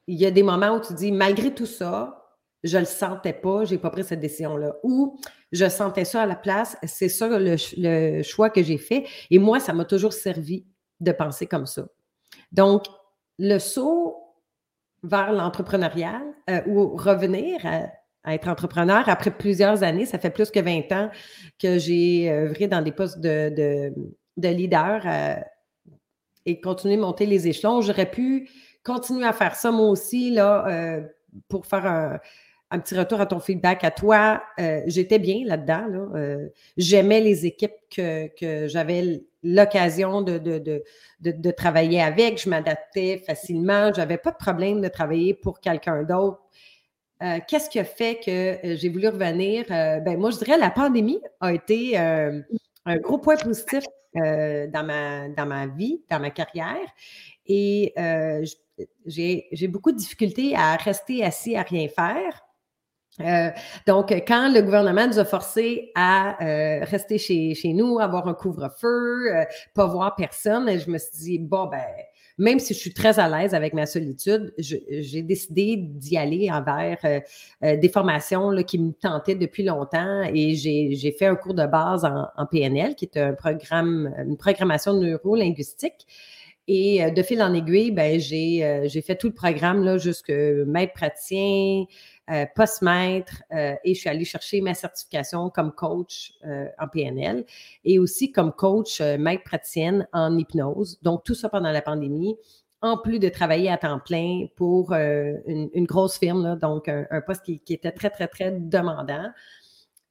il 0.08 0.18
y 0.18 0.26
a 0.26 0.32
des 0.32 0.44
moments 0.44 0.78
où 0.78 0.80
tu 0.80 0.94
dis, 0.94 1.12
malgré 1.12 1.54
tout 1.54 1.66
ça, 1.66 2.26
je 2.64 2.78
ne 2.78 2.84
le 2.84 2.88
sentais 2.88 3.34
pas, 3.34 3.66
je 3.66 3.74
n'ai 3.74 3.80
pas 3.80 3.90
pris 3.90 4.06
cette 4.06 4.22
décision-là. 4.22 4.78
Ou 4.84 5.20
je 5.52 5.68
sentais 5.68 6.06
ça 6.06 6.22
à 6.22 6.26
la 6.26 6.38
place, 6.38 6.78
c'est 6.84 7.10
ça 7.10 7.28
le 7.38 8.24
choix 8.24 8.50
que 8.50 8.64
j'ai 8.64 8.78
fait. 8.78 9.06
Et 9.30 9.40
moi, 9.40 9.60
ça 9.60 9.74
m'a 9.74 9.84
toujours 9.84 10.14
servi 10.14 10.66
de 11.02 11.12
penser 11.12 11.48
comme 11.48 11.66
ça. 11.66 11.86
Donc, 12.54 12.86
le 13.38 13.60
saut 13.60 14.19
vers 15.04 15.32
l'entrepreneuriat 15.32 16.22
euh, 16.50 16.62
ou 16.68 16.96
revenir 16.96 17.60
à, 17.66 18.34
être 18.34 18.48
entrepreneur 18.48 19.08
après 19.08 19.32
plusieurs 19.32 19.82
années. 19.82 20.06
Ça 20.06 20.20
fait 20.20 20.30
plus 20.30 20.52
que 20.52 20.60
20 20.60 20.92
ans 20.92 21.10
que 21.58 21.80
j'ai 21.80 22.30
œuvré 22.32 22.68
dans 22.68 22.82
des 22.82 22.92
postes 22.92 23.20
de, 23.20 23.94
de, 24.38 24.48
leader 24.50 25.02
euh, 25.06 25.36
et 26.46 26.60
continuer 26.62 26.96
à 26.96 26.98
monter 26.98 27.26
les 27.26 27.48
échelons. 27.48 27.82
J'aurais 27.82 28.12
pu 28.12 28.50
continuer 28.84 29.26
à 29.26 29.34
faire 29.34 29.56
ça 29.56 29.72
moi 29.72 29.88
aussi 29.88 30.32
là, 30.32 30.68
euh, 30.68 31.02
pour 31.48 31.66
faire 31.66 31.86
un, 31.86 32.20
un 32.72 32.80
petit 32.80 32.96
retour 32.96 33.20
à 33.20 33.26
ton 33.26 33.40
feedback 33.40 33.84
à 33.84 33.92
toi. 33.92 34.44
J'étais 34.86 35.18
bien 35.18 35.44
là-dedans. 35.46 36.12
J'aimais 36.78 37.22
les 37.22 37.46
équipes 37.46 37.72
que, 37.90 38.68
j'avais 38.68 39.24
l'occasion 39.44 40.22
de, 40.22 41.52
travailler 41.52 42.02
avec. 42.02 42.42
Je 42.42 42.50
m'adaptais 42.50 43.22
facilement. 43.26 43.92
Je 43.94 44.00
n'avais 44.00 44.18
pas 44.18 44.32
de 44.32 44.38
problème 44.38 44.82
de 44.82 44.88
travailler 44.88 45.34
pour 45.34 45.60
quelqu'un 45.60 46.04
d'autre. 46.04 46.40
Euh, 47.22 47.40
qu'est-ce 47.48 47.70
qui 47.70 47.80
a 47.80 47.84
fait 47.84 48.20
que 48.24 48.76
j'ai 48.76 48.90
voulu 48.90 49.08
revenir? 49.10 49.66
ben, 49.68 50.18
moi, 50.18 50.32
je 50.32 50.38
dirais 50.38 50.58
la 50.58 50.70
pandémie 50.72 51.22
a 51.42 51.54
été 51.54 51.98
un 51.98 52.98
gros 52.98 53.18
point 53.18 53.36
positif 53.36 53.84
dans, 54.14 54.86
ma, 54.86 55.28
dans 55.30 55.46
ma 55.46 55.68
vie, 55.68 56.02
dans 56.10 56.20
ma 56.20 56.30
carrière. 56.30 56.88
Et 57.46 57.94
j'ai 59.06 59.68
beaucoup 59.68 59.92
de 59.92 59.98
difficultés 59.98 60.56
à 60.56 60.76
rester 60.76 61.24
assis 61.24 61.56
à 61.56 61.64
rien 61.64 61.88
faire. 61.88 62.49
Euh, 63.22 63.50
donc, 63.86 64.12
quand 64.28 64.52
le 64.54 64.62
gouvernement 64.62 65.08
nous 65.08 65.20
a 65.20 65.26
forcés 65.26 65.92
à 65.96 66.42
euh, 66.44 66.86
rester 66.86 67.18
chez, 67.18 67.74
nous, 67.74 68.00
avoir 68.00 68.28
un 68.28 68.34
couvre-feu, 68.34 69.36
euh, 69.36 69.44
pas 69.74 69.86
voir 69.88 70.16
personne, 70.16 70.80
je 70.80 70.90
me 70.90 70.98
suis 70.98 71.12
dit, 71.20 71.40
bon, 71.40 71.68
ben, 71.68 71.84
même 72.38 72.60
si 72.60 72.74
je 72.74 72.80
suis 72.80 72.94
très 72.94 73.20
à 73.20 73.28
l'aise 73.28 73.54
avec 73.54 73.74
ma 73.74 73.86
solitude, 73.86 74.54
j'ai 74.58 75.22
décidé 75.24 75.76
d'y 75.76 76.16
aller 76.16 76.50
envers 76.50 76.98
des 77.62 77.90
formations 77.90 78.56
qui 78.64 78.80
me 78.80 78.94
tentaient 78.94 79.36
depuis 79.36 79.64
longtemps 79.64 80.24
et 80.34 80.56
j'ai 80.56 81.16
fait 81.20 81.26
un 81.26 81.36
cours 81.36 81.54
de 81.54 81.66
base 81.66 82.06
en, 82.06 82.46
PNL, 82.46 82.96
qui 82.96 83.04
est 83.04 83.18
un 83.18 83.34
programme, 83.34 84.16
une 84.26 84.38
programmation 84.38 84.94
neuro-linguistique. 84.94 86.08
Et 86.70 87.12
de 87.12 87.24
fil 87.24 87.42
en 87.44 87.54
aiguille, 87.54 87.92
ben, 87.92 88.22
j'ai 88.22 89.02
fait 89.06 89.18
tout 89.18 89.28
le 89.28 89.34
programme 89.34 89.84
là, 89.84 89.98
jusque 89.98 90.32
maître 90.32 90.94
praticien, 90.94 91.84
euh, 92.32 92.46
post-maître 92.56 93.42
euh, 93.52 93.74
et 93.84 93.96
je 93.96 94.02
suis 94.02 94.10
allée 94.10 94.24
chercher 94.24 94.62
ma 94.62 94.76
certification 94.76 95.50
comme 95.50 95.72
coach 95.72 96.34
euh, 96.46 96.68
en 96.78 96.88
PNL 96.88 97.44
et 97.84 97.98
aussi 97.98 98.32
comme 98.32 98.52
coach 98.52 99.02
maître 99.02 99.44
praticienne 99.44 100.08
en 100.14 100.38
hypnose. 100.38 101.00
Donc, 101.02 101.24
tout 101.24 101.34
ça 101.34 101.50
pendant 101.50 101.72
la 101.72 101.82
pandémie. 101.82 102.36
en 102.82 102.98
plus 102.98 103.18
de 103.20 103.30
travailler 103.30 103.70
à 103.72 103.78
temps 103.78 104.00
plein 104.00 104.46
pour 104.56 104.94
une, 104.94 105.86
grosse 105.86 106.18
firme, 106.18 106.58
donc 106.60 106.88
un, 106.88 107.22
poste 107.22 107.44
qui, 107.44 107.62
était 107.70 107.92
très, 107.92 108.10
très, 108.10 108.28
très 108.28 108.52
demandant. 108.52 109.30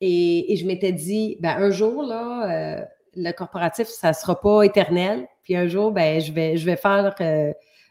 Et, 0.01 0.55
je 0.57 0.67
m'étais 0.67 0.93
dit, 0.93 1.39
ben, 1.41 1.57
un 1.57 1.71
jour, 1.71 2.03
là, 2.03 2.87
le 3.17 3.33
corporatif, 3.33 3.87
ça 3.87 4.09
ne 4.09 4.15
sera 4.15 4.41
pas 4.41 4.65
éternel. 4.65 5.27
Puis 5.45 5.57
un 5.57 5.67
jour, 5.67 5.93
ben, 5.93 6.21
je, 6.21 6.33
vais, 6.33 6.77
faire 6.77 7.15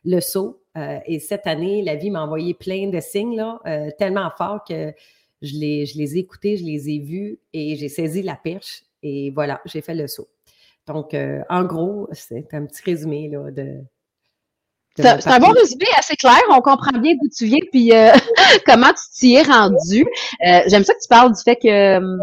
le 0.05 0.19
saut. 0.19 0.61
Et 1.05 1.19
cette 1.19 1.47
année, 1.47 1.81
la 1.81 1.95
vie 1.95 2.09
m'a 2.09 2.23
envoyé 2.23 2.53
plein 2.53 2.89
de 2.89 2.99
signes, 2.99 3.35
là, 3.35 3.59
tellement 3.97 4.29
forts 4.37 4.63
que 4.67 4.93
je 5.41 5.53
les, 5.57 5.85
je 5.85 5.97
les 5.97 6.17
ai 6.17 6.19
écoutés, 6.19 6.57
je 6.57 6.63
les 6.63 6.89
ai 6.89 6.99
vus 6.99 7.39
et 7.53 7.75
j'ai 7.75 7.89
saisi 7.89 8.21
la 8.21 8.35
perche. 8.35 8.83
Et 9.03 9.31
voilà, 9.31 9.61
j'ai 9.65 9.81
fait 9.81 9.95
le 9.95 10.07
saut. 10.07 10.29
Donc, 10.85 11.15
en 11.49 11.63
gros, 11.63 12.07
c'est 12.11 12.53
un 12.53 12.65
petit 12.65 12.83
résumé 12.83 13.29
là, 13.29 13.51
de, 13.51 13.83
c'est 14.97 15.27
un 15.27 15.39
bon 15.39 15.51
résumé 15.51 15.85
assez 15.97 16.15
clair. 16.15 16.39
On 16.49 16.61
comprend 16.61 16.97
bien 16.99 17.13
d'où 17.13 17.29
tu 17.35 17.45
viens 17.45 17.59
puis 17.71 17.93
euh, 17.93 18.11
comment 18.65 18.89
tu 18.89 19.19
t'y 19.19 19.35
es 19.35 19.43
rendu. 19.43 20.05
Euh, 20.45 20.61
j'aime 20.67 20.83
ça 20.83 20.93
que 20.93 21.01
tu 21.01 21.07
parles 21.07 21.33
du 21.33 21.41
fait 21.41 21.55
que 21.55 21.67
euh, 21.67 22.17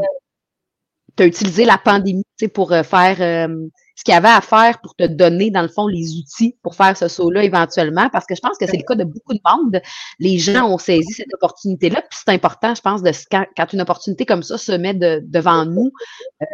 tu 1.16 1.22
as 1.22 1.26
utilisé 1.26 1.64
la 1.64 1.78
pandémie 1.78 2.24
pour 2.52 2.70
faire 2.70 3.48
ce 3.96 4.02
qu'il 4.04 4.12
y 4.12 4.16
avait 4.16 4.28
à 4.28 4.40
faire 4.40 4.80
pour 4.80 4.94
te 4.96 5.04
donner, 5.04 5.50
dans 5.50 5.62
le 5.62 5.68
fond, 5.68 5.86
les 5.86 6.16
outils 6.16 6.56
pour 6.62 6.74
faire 6.74 6.96
ce 6.96 7.08
saut-là 7.08 7.44
éventuellement, 7.44 8.08
parce 8.10 8.26
que 8.26 8.34
je 8.34 8.40
pense 8.40 8.58
que 8.58 8.66
c'est 8.66 8.76
le 8.76 8.82
cas 8.82 8.94
de 8.94 9.04
beaucoup 9.04 9.34
de 9.34 9.40
monde. 9.44 9.80
Les 10.18 10.38
gens 10.38 10.68
ont 10.68 10.78
saisi 10.78 11.12
cette 11.12 11.32
opportunité-là, 11.32 12.02
puis 12.02 12.18
c'est 12.24 12.32
important, 12.32 12.74
je 12.74 12.80
pense, 12.80 13.02
de 13.02 13.12
quand, 13.30 13.72
une 13.72 13.80
opportunité 13.80 14.26
comme 14.26 14.42
ça 14.42 14.58
se 14.58 14.72
met 14.72 14.94
devant 14.94 15.64
nous, 15.64 15.92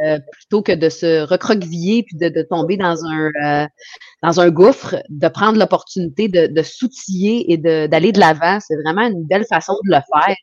euh, 0.04 0.18
plutôt 0.32 0.62
que 0.62 0.72
de 0.72 0.88
se 0.88 1.22
recroqueviller 1.22 2.02
puis 2.02 2.16
de, 2.16 2.28
de 2.28 2.42
tomber 2.42 2.76
dans 2.76 3.04
un 3.04 3.30
euh, 3.42 3.66
dans 4.22 4.40
un 4.40 4.50
gouffre, 4.50 4.96
de 5.08 5.28
prendre 5.28 5.58
l'opportunité 5.58 6.28
de, 6.28 6.46
de 6.46 6.62
s'outiller 6.62 7.52
et 7.52 7.56
d'aller 7.56 8.12
de 8.12 8.20
l'avant. 8.20 8.58
C'est 8.60 8.76
vraiment 8.84 9.06
une 9.06 9.24
belle 9.24 9.46
façon 9.48 9.72
de 9.84 9.90
le 9.90 10.00
faire. 10.12 10.36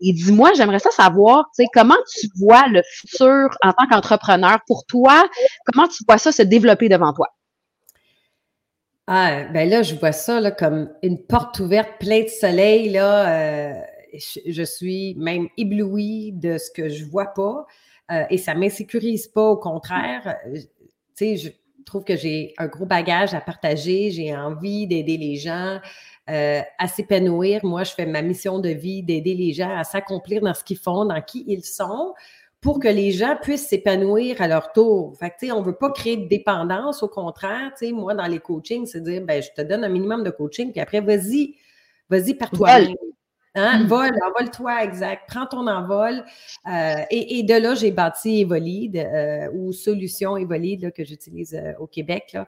Et 0.00 0.12
dis-moi, 0.12 0.50
j'aimerais 0.56 0.78
ça 0.78 0.90
savoir, 0.90 1.44
tu 1.56 1.62
sais, 1.62 1.68
comment 1.72 1.96
tu 2.18 2.28
vois 2.38 2.66
le 2.68 2.82
futur 2.84 3.48
en 3.62 3.72
tant 3.72 3.86
qu'entrepreneur 3.90 4.58
pour 4.66 4.84
toi? 4.86 5.26
Comment 5.66 5.88
tu 5.88 6.04
vois 6.06 6.18
ça 6.18 6.32
se 6.34 6.42
développer 6.42 6.88
devant 6.88 7.12
toi? 7.12 7.28
Ah, 9.06 9.44
ben 9.52 9.68
là, 9.68 9.82
je 9.82 9.94
vois 9.94 10.12
ça 10.12 10.40
là, 10.40 10.50
comme 10.50 10.90
une 11.02 11.18
porte 11.18 11.60
ouverte, 11.60 11.98
plein 11.98 12.22
de 12.22 12.28
soleil. 12.28 12.88
Là, 12.88 13.74
euh, 13.74 13.80
je, 14.46 14.62
suis 14.62 15.14
même 15.16 15.48
éblouie 15.58 16.32
de 16.32 16.56
ce 16.56 16.70
que 16.70 16.88
je 16.88 17.04
vois 17.04 17.34
pas 17.34 17.66
euh, 18.10 18.24
et 18.30 18.38
ça 18.38 18.54
m'insécurise 18.54 19.28
pas. 19.28 19.50
Au 19.50 19.58
contraire, 19.58 20.36
euh, 20.46 20.54
tu 20.54 20.66
sais, 21.14 21.36
je 21.36 21.50
trouve 21.84 22.04
que 22.04 22.16
j'ai 22.16 22.54
un 22.56 22.66
gros 22.66 22.86
bagage 22.86 23.34
à 23.34 23.42
partager. 23.42 24.10
J'ai 24.10 24.34
envie 24.34 24.86
d'aider 24.86 25.18
les 25.18 25.36
gens. 25.36 25.80
à 26.26 26.88
s'épanouir. 26.88 27.62
Moi, 27.62 27.84
je 27.84 27.92
fais 27.92 28.06
ma 28.06 28.22
mission 28.22 28.58
de 28.58 28.70
vie 28.70 29.02
d'aider 29.02 29.34
les 29.34 29.52
gens 29.52 29.76
à 29.76 29.84
s'accomplir 29.84 30.40
dans 30.40 30.54
ce 30.54 30.64
qu'ils 30.64 30.78
font, 30.78 31.04
dans 31.04 31.20
qui 31.20 31.44
ils 31.46 31.62
sont, 31.62 32.14
pour 32.64 32.80
que 32.80 32.88
les 32.88 33.12
gens 33.12 33.36
puissent 33.40 33.68
s'épanouir 33.68 34.40
à 34.40 34.48
leur 34.48 34.72
tour. 34.72 35.14
Fait 35.18 35.28
que, 35.28 35.52
on 35.52 35.60
ne 35.60 35.66
veut 35.66 35.76
pas 35.76 35.90
créer 35.90 36.16
de 36.16 36.26
dépendance, 36.26 37.02
au 37.02 37.08
contraire, 37.08 37.72
moi, 37.92 38.14
dans 38.14 38.26
les 38.26 38.38
coachings, 38.38 38.86
c'est 38.86 39.02
dire, 39.02 39.20
ben, 39.20 39.42
je 39.42 39.50
te 39.54 39.60
donne 39.60 39.84
un 39.84 39.90
minimum 39.90 40.24
de 40.24 40.30
coaching, 40.30 40.72
puis 40.72 40.80
après, 40.80 41.02
vas-y, 41.02 41.56
vas-y 42.08 42.32
par 42.32 42.50
toi-même. 42.50 42.94
Hein? 43.54 43.80
Mm. 43.80 43.86
Vol, 43.86 44.10
envole-toi, 44.24 44.82
exact. 44.82 45.24
Prends 45.28 45.44
ton 45.46 45.66
envol. 45.66 46.24
Euh, 46.66 46.94
et, 47.10 47.42
de 47.42 47.54
là, 47.54 47.74
j'ai 47.74 47.90
bâti 47.90 48.40
Evolide 48.40 48.96
euh, 48.96 49.50
ou 49.52 49.72
Solution 49.72 50.38
Evolide 50.38 50.90
que 50.92 51.04
j'utilise 51.04 51.54
euh, 51.54 51.74
au 51.78 51.86
Québec. 51.86 52.32
Là. 52.32 52.46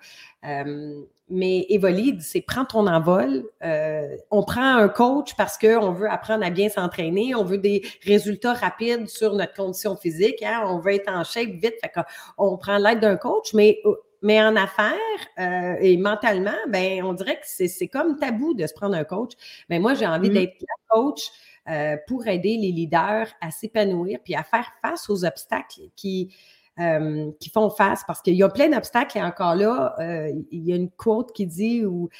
Mais 1.29 1.67
Evolide, 1.71 2.23
c'est 2.23 2.41
prends 2.41 2.65
ton 2.65 2.87
envol. 2.87 3.45
Euh, 3.65 4.17
on 4.31 4.45
prend 4.45 4.77
un 4.77 4.89
coach 4.89 5.35
parce 5.37 5.59
qu'on 5.59 5.91
veut 5.91 6.09
apprendre 6.09 6.45
à 6.45 6.51
bien 6.51 6.69
s'entraîner, 6.69 7.35
on 7.35 7.43
veut 7.43 7.59
des 7.59 7.83
résultats 8.05 8.55
rapides 8.55 9.09
sur 9.09 9.35
notre 9.35 9.55
condition 9.55 9.97
physique, 9.97 10.43
hein, 10.43 10.63
on 10.67 10.79
veut 10.79 10.95
être 10.95 11.11
en 11.11 11.25
shape 11.25 11.51
vite, 11.51 11.75
fait 11.83 11.93
on 12.39 12.57
prend 12.57 12.79
l'aide 12.79 13.01
d'un 13.01 13.17
coach, 13.17 13.55
mais, 13.55 13.83
mais 14.23 14.41
en 14.41 14.55
affaires 14.55 14.95
euh, 15.41 15.75
et 15.81 15.97
mentalement, 15.97 16.57
ben, 16.69 17.03
on 17.03 17.13
dirait 17.13 17.41
que 17.41 17.47
c'est 17.47 17.89
comme 17.89 18.19
tabou 18.19 18.55
de 18.55 18.65
se 18.65 18.75
prendre 18.75 18.95
un 18.95 19.05
coach. 19.05 19.33
Mais 19.69 19.81
moi, 19.81 19.95
j'ai 19.95 20.07
envie 20.07 20.31
mm. 20.31 20.35
d'être 20.35 20.61
la 20.61 20.97
coach 20.97 21.31
euh, 21.69 21.97
pour 22.07 22.25
aider 22.29 22.57
les 22.57 22.71
leaders 22.71 23.27
à 23.41 23.51
s'épanouir 23.51 24.21
puis 24.23 24.37
à 24.37 24.45
faire 24.45 24.71
face 24.81 25.11
aux 25.11 25.25
obstacles 25.25 25.81
qui 25.97 26.33
euh, 26.79 27.31
qui 27.41 27.49
font 27.49 27.71
face 27.71 28.03
parce 28.07 28.21
qu'il 28.21 28.35
y 28.35 28.43
a 28.43 28.51
plein 28.51 28.69
d'obstacles 28.69 29.17
et 29.17 29.23
encore 29.23 29.55
là, 29.55 29.95
euh, 29.99 30.31
il 30.51 30.63
y 30.63 30.75
a 30.75 30.77
une 30.77 30.91
quote 30.91 31.33
qui 31.33 31.47
dit 31.47 31.87
où 31.87 32.11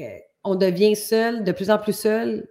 euh, 0.00 0.04
on 0.44 0.54
devient 0.54 0.96
seul, 0.96 1.44
de 1.44 1.52
plus 1.52 1.70
en 1.70 1.76
plus 1.78 1.92
seul 1.92 2.48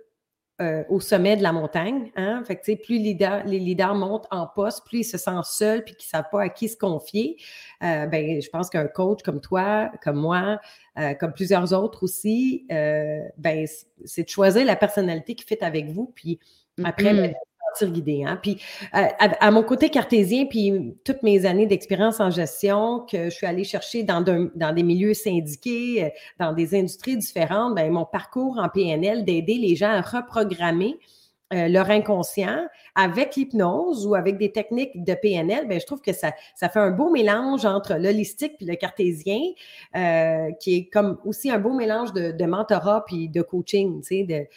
au 0.90 1.00
sommet 1.00 1.38
de 1.38 1.44
la 1.44 1.52
montagne. 1.52 2.12
Hein? 2.16 2.44
Fait 2.44 2.56
que, 2.56 2.76
plus 2.84 2.98
les 2.98 3.60
leaders 3.60 3.94
montent 3.94 4.26
en 4.32 4.48
poste, 4.48 4.88
plus 4.88 5.02
ils 5.02 5.04
se 5.04 5.20
sentent 5.20 5.46
seuls 5.46 5.84
puis 5.84 5.94
qu'ils 5.96 6.08
ne 6.08 6.18
savent 6.18 6.30
pas 6.32 6.42
à 6.42 6.50
qui 6.50 6.68
se 6.68 6.76
confier. 6.76 7.38
ben, 7.80 8.42
je 8.42 8.50
pense 8.50 8.72
qu'un 8.72 8.88
coach 8.88 9.22
comme 9.22 9.40
toi, 9.40 9.92
comme 10.04 10.16
moi, 10.16 10.60
comme 11.20 11.34
plusieurs 11.34 11.74
autres 11.74 12.02
aussi, 12.02 12.66
ben, 12.70 13.68
c'est 14.04 14.24
de 14.24 14.30
choisir 14.30 14.66
la 14.66 14.76
personnalité 14.76 15.36
qui 15.36 15.46
fait 15.46 15.62
avec 15.62 15.90
vous. 15.90 16.12
Puis 16.16 16.40
après, 16.84 17.36
ben, 17.86 17.92
guidé. 17.92 18.24
Hein. 18.26 18.40
Puis 18.42 18.62
euh, 18.96 19.06
à, 19.20 19.52
mon 19.52 19.64
côté 19.64 19.90
cartésien, 19.90 20.46
puis 20.46 20.96
toutes 21.04 21.24
mes 21.24 21.46
années 21.46 21.66
d'expérience 21.66 22.20
en 22.20 22.32
gestion 22.32 23.06
que 23.10 23.26
je 23.26 23.30
suis 23.30 23.48
allée 23.48 23.64
chercher 23.64 24.04
dans, 24.04 24.22
dans 24.22 24.74
des 24.74 24.84
milieux 24.84 25.14
syndiqués, 25.14 26.06
euh, 26.06 26.10
dans 26.40 26.54
des 26.54 26.76
industries 26.76 27.18
différentes, 27.18 27.76
bien, 27.76 27.90
mon 27.90 28.06
parcours 28.06 28.58
en 28.60 28.70
PNL 28.70 29.26
d'aider 29.26 29.56
les 29.56 29.76
gens 29.76 29.92
à 29.92 30.02
reprogrammer 30.02 30.98
euh, 31.54 31.70
leur 31.70 31.90
inconscient 31.90 32.66
avec 32.96 33.36
l'hypnose 33.36 34.06
ou 34.06 34.16
avec 34.16 34.38
des 34.38 34.52
techniques 34.52 35.04
de 35.04 35.14
PNL, 35.14 35.68
bien, 35.68 35.80
je 35.80 35.86
trouve 35.86 36.02
que 36.02 36.12
ça, 36.12 36.34
ça 36.56 36.68
fait 36.68 36.80
un 36.80 36.92
beau 36.92 37.10
mélange 37.10 37.64
entre 37.66 37.94
l'holistique 37.94 38.54
et 38.60 38.66
le 38.66 38.76
cartésien, 38.76 39.40
qui 40.60 40.76
est 40.76 40.90
comme 40.92 41.18
aussi 41.24 41.50
un 41.50 41.60
beau 41.60 41.74
mélange 41.74 42.12
de, 42.12 42.46
mentorat 42.46 43.06
puis 43.06 43.30
de 43.30 43.42
coaching, 43.42 44.02
tu 44.02 44.08
sais, 44.08 44.24
de, 44.24 44.48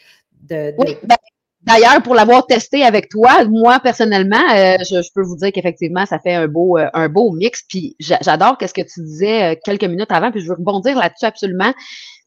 de, 0.49 0.75
ben, 0.77 1.17
D'ailleurs, 1.63 2.03
pour 2.03 2.15
l'avoir 2.15 2.47
testé 2.47 2.85
avec 2.85 3.11
toi, 3.11 3.45
moi 3.45 3.81
personnellement, 3.81 4.43
euh, 4.55 4.77
je, 4.81 5.13
peux 5.15 5.23
vous 5.23 5.37
dire 5.37 5.53
qu'effectivement, 5.53 6.07
ça 6.07 6.19
fait 6.19 6.35
un 6.35 6.49
beau, 6.49 6.79
euh, 6.79 6.89
un 6.95 7.09
beau 7.09 7.33
mix. 7.33 7.63
Puis 7.69 7.97
j'adore 8.01 8.57
ce 8.61 8.73
que 8.73 8.81
tu 8.81 9.03
disais 9.03 9.53
euh, 9.53 9.55
quelques 9.63 9.85
minutes 9.85 10.11
avant, 10.11 10.31
puis 10.31 10.41
je 10.41 10.49
veux 10.49 10.55
rebondir 10.55 10.97
là-dessus 10.97 11.27
absolument. 11.27 11.73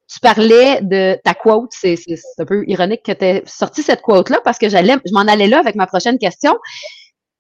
Tu 0.08 0.20
parlais 0.20 0.82
de 0.82 1.18
ta 1.24 1.34
quote, 1.34 1.72
c'est 1.72 1.96
un 2.38 2.46
peu 2.46 2.64
ironique 2.68 3.02
que 3.04 3.12
tu 3.12 3.26
aies 3.26 3.44
sorti 3.48 3.82
cette 3.82 4.02
quote-là 4.02 4.40
parce 4.44 4.60
que 4.60 4.70
j'allais, 4.70 4.96
je 5.04 5.14
m'en 5.14 5.22
allais 5.22 5.48
là 5.48 5.60
avec 5.60 5.76
ma 5.76 5.88
prochaine 5.88 6.20
question. 6.20 6.56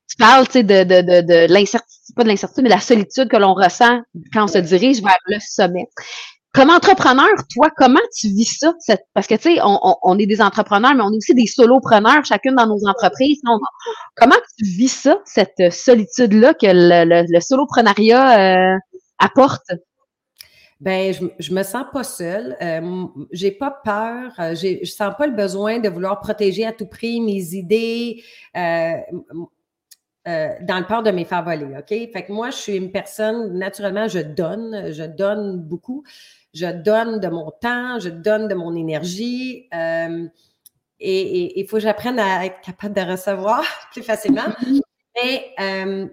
Tu 0.09 0.17
parles, 0.17 0.47
de, 0.47 0.61
de, 0.61 0.83
de, 0.83 1.21
de 1.21 1.53
l'incertitude, 1.53 2.15
pas 2.15 2.23
de 2.23 2.29
l'incertitude, 2.29 2.63
mais 2.63 2.69
la 2.69 2.79
solitude 2.79 3.27
que 3.27 3.37
l'on 3.37 3.53
ressent 3.53 3.99
quand 4.33 4.45
on 4.45 4.47
se 4.47 4.57
dirige 4.57 5.01
vers 5.03 5.17
le 5.27 5.37
sommet. 5.39 5.87
Comme 6.53 6.69
entrepreneur, 6.69 7.29
toi, 7.51 7.69
comment 7.75 7.99
tu 8.15 8.27
vis 8.27 8.57
ça? 8.59 8.73
Parce 9.15 9.25
que, 9.25 9.33
tu 9.33 9.55
sais, 9.55 9.59
on, 9.63 10.19
est 10.19 10.27
des 10.27 10.39
entrepreneurs, 10.39 10.93
mais 10.93 11.01
on 11.01 11.11
est 11.11 11.17
aussi 11.17 11.33
des 11.33 11.47
solopreneurs, 11.47 12.23
chacune 12.25 12.53
dans 12.53 12.67
nos 12.67 12.87
entreprises. 12.87 13.41
comment 14.15 14.35
tu 14.59 14.65
vis 14.65 14.91
ça, 14.91 15.19
cette 15.25 15.73
solitude-là 15.73 16.53
que 16.53 16.67
le, 16.69 17.39
soloprenariat 17.39 18.75
euh, 18.75 18.77
apporte? 19.17 19.65
Ben, 20.79 21.13
je, 21.13 21.25
je 21.39 21.53
me 21.53 21.63
sens 21.63 21.85
pas 21.91 22.03
seule. 22.03 22.55
Euh, 22.61 23.05
j'ai 23.31 23.51
pas 23.51 23.71
peur. 23.83 24.33
Euh, 24.37 24.53
je 24.53 24.85
sens 24.85 25.13
pas 25.17 25.25
le 25.25 25.33
besoin 25.33 25.79
de 25.79 25.89
vouloir 25.89 26.19
protéger 26.19 26.65
à 26.65 26.73
tout 26.73 26.87
prix 26.87 27.19
mes 27.19 27.55
idées. 27.55 28.21
Euh, 30.25 30.49
dans 30.61 30.79
le 30.79 30.85
port 30.85 31.03
de 31.03 31.11
mes 31.11 31.25
favoris, 31.25 31.67
OK? 31.77 31.89
Fait 31.89 32.23
que 32.25 32.31
moi, 32.31 32.49
je 32.49 32.55
suis 32.55 32.77
une 32.77 32.91
personne, 32.93 33.57
naturellement, 33.57 34.07
je 34.07 34.19
donne, 34.19 34.93
je 34.93 35.03
donne 35.03 35.59
beaucoup 35.59 36.05
je 36.53 36.65
donne 36.65 37.19
de 37.19 37.27
mon 37.27 37.51
temps, 37.51 37.99
je 37.99 38.09
donne 38.09 38.47
de 38.47 38.55
mon 38.55 38.75
énergie. 38.75 39.67
Euh, 39.73 40.27
et 40.99 41.59
il 41.59 41.67
faut 41.67 41.77
que 41.77 41.83
j'apprenne 41.83 42.19
à 42.19 42.45
être 42.45 42.61
capable 42.61 42.93
de 42.95 43.01
recevoir 43.01 43.63
plus 43.91 44.03
facilement. 44.03 44.53
Mais 45.15 45.51
euh, 45.59 46.07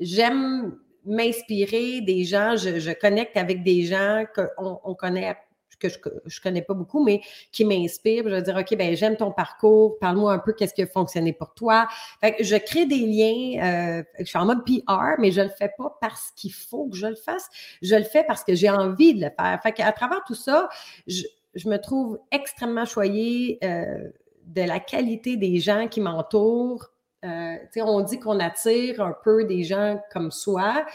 j'aime 0.00 0.76
m'inspirer 1.04 2.00
des 2.00 2.24
gens, 2.24 2.56
je, 2.56 2.92
connecte 2.92 3.36
avec 3.36 3.62
des 3.62 3.82
gens 3.84 4.24
qu'on 4.34 4.80
on 4.84 4.94
connaît 4.94 5.36
que 5.78 5.88
je 5.88 5.96
ne 5.98 6.42
connais 6.42 6.62
pas 6.62 6.74
beaucoup, 6.74 7.02
mais 7.02 7.20
qui 7.52 7.64
m'inspire. 7.64 8.24
Je 8.24 8.30
vais 8.30 8.42
dire, 8.42 8.56
OK, 8.56 8.76
ben 8.76 8.96
j'aime 8.96 9.16
ton 9.16 9.32
parcours, 9.32 9.98
parle-moi 9.98 10.32
un 10.32 10.38
peu 10.38 10.52
qu'est-ce 10.52 10.74
qui 10.74 10.82
a 10.82 10.86
fonctionné 10.86 11.32
pour 11.32 11.54
toi. 11.54 11.88
Fait 12.20 12.34
que 12.34 12.44
je 12.44 12.56
crée 12.56 12.86
des 12.86 13.06
liens, 13.06 13.98
euh, 13.98 14.02
je 14.18 14.24
suis 14.24 14.38
en 14.38 14.46
mode 14.46 14.64
PR, 14.64 15.18
mais 15.18 15.30
je 15.30 15.40
le 15.40 15.50
fais 15.50 15.70
pas 15.76 15.96
parce 16.00 16.32
qu'il 16.36 16.52
faut 16.52 16.88
que 16.88 16.96
je 16.96 17.06
le 17.06 17.14
fasse. 17.14 17.48
Je 17.82 17.94
le 17.94 18.04
fais 18.04 18.24
parce 18.24 18.44
que 18.44 18.54
j'ai 18.54 18.70
envie 18.70 19.14
de 19.14 19.24
le 19.24 19.30
faire. 19.30 19.60
Fait 19.62 19.72
qu'à 19.72 19.92
travers 19.92 20.22
tout 20.24 20.34
ça, 20.34 20.68
je, 21.06 21.24
me 21.66 21.76
trouve 21.76 22.18
extrêmement 22.30 22.84
choyée 22.84 23.58
euh, 23.64 24.10
de 24.46 24.62
la 24.62 24.80
qualité 24.80 25.36
des 25.36 25.58
gens 25.58 25.88
qui 25.88 26.00
m'entourent. 26.00 26.88
Euh, 27.24 27.56
on 27.76 28.00
dit 28.00 28.20
qu'on 28.20 28.38
attire 28.38 29.00
un 29.00 29.14
peu 29.24 29.44
des 29.44 29.64
gens 29.64 30.00
comme 30.12 30.30
soi. 30.30 30.86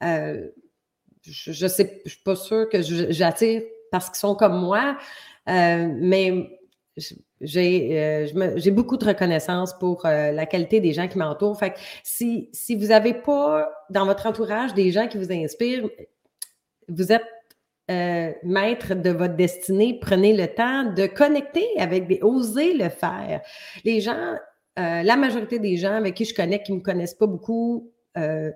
je 0.00 0.50
ne 1.26 1.52
je 1.52 1.66
suis 1.66 2.22
pas 2.22 2.36
sûre 2.36 2.68
que 2.68 2.82
j'attire 2.82 3.62
parce 3.90 4.08
qu'ils 4.08 4.18
sont 4.18 4.34
comme 4.34 4.58
moi. 4.60 4.96
mais 5.46 6.58
j'ai 7.40 8.70
beaucoup 8.70 8.96
de 8.96 9.04
reconnaissance 9.04 9.74
pour 9.78 10.02
la 10.04 10.46
qualité 10.46 10.80
des 10.80 10.92
gens 10.92 11.08
qui 11.08 11.18
m'entourent. 11.18 11.58
Fait 11.58 11.70
que 11.70 11.78
si, 12.02 12.48
si 12.52 12.76
vous 12.76 12.88
n'avez 12.88 13.14
pas 13.14 13.70
dans 13.90 14.06
votre 14.06 14.26
entourage 14.26 14.74
des 14.74 14.90
gens 14.90 15.08
qui 15.08 15.18
vous 15.18 15.32
inspirent, 15.32 15.88
vous 16.88 17.12
êtes 17.12 17.26
euh, 17.90 18.32
maître 18.44 18.94
de 18.94 19.10
votre 19.10 19.34
destinée, 19.34 19.98
prenez 20.00 20.36
le 20.36 20.46
temps 20.46 20.92
de 20.92 21.06
connecter 21.06 21.66
avec 21.76 22.06
des, 22.06 22.20
osez 22.22 22.74
le 22.74 22.88
faire. 22.88 23.40
Les 23.84 24.00
gens, 24.00 24.36
euh, 24.78 25.02
la 25.02 25.16
majorité 25.16 25.58
des 25.58 25.76
gens 25.76 25.94
avec 25.94 26.14
qui 26.14 26.24
je 26.24 26.32
connais, 26.32 26.62
qui 26.62 26.70
ne 26.70 26.76
me 26.76 26.82
connaissent 26.82 27.14
pas 27.14 27.26
beaucoup, 27.26 27.90
euh, 28.16 28.52